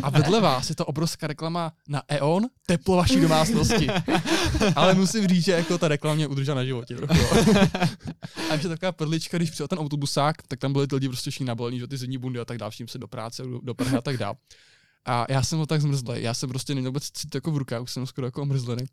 [0.04, 3.88] A vedle vás je to obrovská reklama na E.ON, teplo vaší domácnosti.
[4.76, 6.98] Ale musím říct, že jako ta reklama mě udržela na životě.
[8.50, 11.46] a ještě taková perlička, když přijel ten autobusák, tak tam byly ty lidi prostě všichni
[11.46, 14.02] nabalení, že ty zimní bundy a tak dále, vším se do práce, do, Prahy a
[14.02, 14.36] tak dále.
[15.06, 17.82] A já jsem byl tak zmrzlý, já jsem prostě neměl vůbec cít jako v rukách,
[17.82, 18.86] už jsem skoro jako omrzlený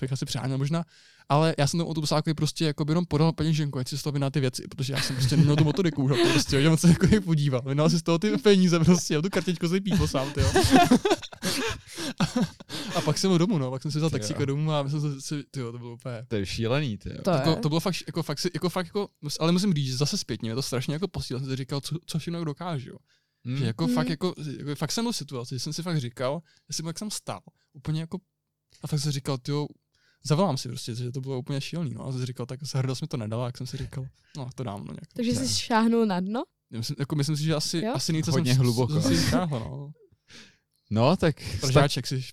[0.00, 0.84] bych asi přáněl možná,
[1.28, 4.30] ale já jsem tomu autobusákovi prostě jako jenom podal peněženku, ať si z toho na
[4.30, 7.06] ty věci, protože já jsem prostě neměl tu metodiku už, prostě, že on se jako
[7.24, 10.48] podíval, vynal si z toho ty peníze prostě, a tu kartičku si pípl sám, tyjo.
[12.20, 12.24] a,
[12.94, 15.44] a, pak jsem byl domů, no, pak jsem si vzal taxíka domů a myslím si,
[15.50, 16.24] tyjo, to bylo úplně.
[16.28, 17.10] To je šílený, ty.
[17.22, 19.08] To, jako, to, bylo fakt, jako fakt, jako fakt, jako,
[19.40, 21.96] ale musím říct, že zase zpětně, mě to strašně jako posílal, jsem si říkal, co,
[22.06, 22.96] co všechno dokážu, jo.
[23.44, 23.56] Hmm.
[23.56, 23.94] Že jako, hmm.
[23.94, 26.86] fakt, jako, jako, fakt jsem byl v situaci, že jsem si fakt říkal, že jsem
[26.86, 27.40] jak jsem stál,
[27.72, 28.18] úplně jako,
[28.84, 29.66] a fakt jsem říkal, tyjo,
[30.24, 31.94] zavolám si prostě, že to bylo úplně šílený.
[31.94, 32.06] No.
[32.06, 34.06] A jsem si říkal, tak se hrdost mi to nedala, jak jsem si říkal,
[34.36, 34.80] no to dám.
[34.80, 35.12] No, nějak.
[35.14, 36.42] Takže jsi šáhnul na dno?
[36.70, 39.00] Myslím, jako myslím si, že asi, asi nejce Hodně jsem, hluboko.
[39.00, 39.92] Jsem si šáhl, no.
[40.90, 41.36] No, tak...
[41.60, 42.24] Pražáček si...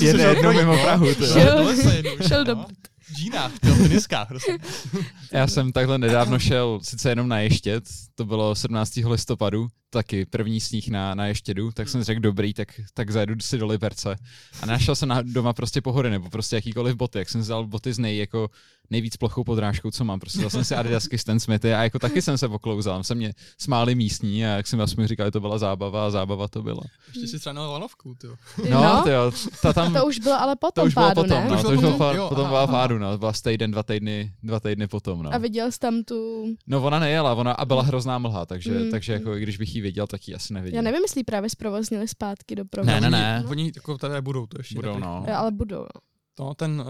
[0.00, 1.14] Jede jednou mimo Prahu.
[1.14, 1.34] to jo.
[1.34, 2.66] Šel- šel do no.
[3.12, 4.58] Džínách, v teniskách, prostě.
[5.32, 7.84] Já jsem takhle nedávno šel sice jenom na Ještěd,
[8.14, 8.96] to bylo 17.
[8.96, 13.58] listopadu, taky první sníh na, na Ještědu, tak jsem řekl dobrý, tak, tak zajedu si
[13.58, 14.16] do Liberce.
[14.62, 17.92] A našel jsem na, doma prostě pohody, nebo prostě jakýkoliv boty, jak jsem vzal boty
[17.92, 18.50] z nej, jako
[18.90, 20.20] nejvíc plochou podrážkou, co mám.
[20.20, 23.04] Prostě jsem si Adidasky Stan Smithy a jako taky jsem se poklouzal.
[23.04, 26.62] Se mě smáli místní a jak jsem vlastně říkal, to byla zábava a zábava to
[26.62, 26.82] byla.
[27.08, 28.34] Ještě si třeba na lanovku, ty jo.
[28.70, 29.02] No, no.
[29.02, 29.32] Tyjo,
[29.62, 31.50] ta tam, to už bylo ale potom to už bylo pádu, potom, ne?
[31.50, 32.28] no, To už bylo potom?
[32.28, 32.72] potom aha, byla aha.
[32.72, 35.34] pádu, no, byla týden, dva týdny, dva týdny potom, no.
[35.34, 36.44] A viděl jsi tam tu...
[36.66, 38.90] No ona nejela, ona a byla hrozná mlha, takže, Mm.
[38.90, 40.78] takže jako i když bych ji věděl, tak ji asi nevěděl.
[40.78, 42.90] Já nevím, jestli právě zprovoznili zpátky do provozu.
[42.90, 43.38] Ne, ne, ne.
[43.38, 44.74] Oni, oni jako tady budou to ještě.
[44.74, 45.04] Budou, taky.
[45.04, 45.26] no.
[45.36, 45.78] Ale budou.
[45.80, 46.00] no.
[46.40, 46.86] No, ten uh,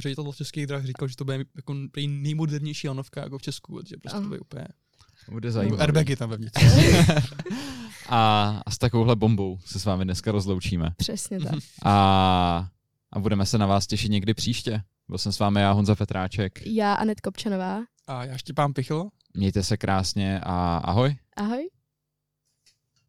[0.00, 1.74] ředitel českých drah říkal, že to bude jako
[2.06, 4.22] nejmodernější lanovka jako v Česku, že prostě Aha.
[4.22, 4.64] to bude úplně...
[5.30, 5.82] Bude zajímavé.
[5.82, 6.62] airbagy tam vevnitř.
[8.08, 10.90] A, a s takovouhle bombou se s vámi dneska rozloučíme.
[10.96, 11.54] Přesně tak.
[11.84, 12.68] A,
[13.12, 14.80] a budeme se na vás těšit někdy příště.
[15.08, 16.66] Byl jsem s vámi já, Honza Petráček.
[16.66, 17.80] Já, Anet Kopčanová.
[18.06, 19.08] A já Štěpán Pichl.
[19.34, 21.16] Mějte se krásně a ahoj.
[21.36, 21.68] Ahoj.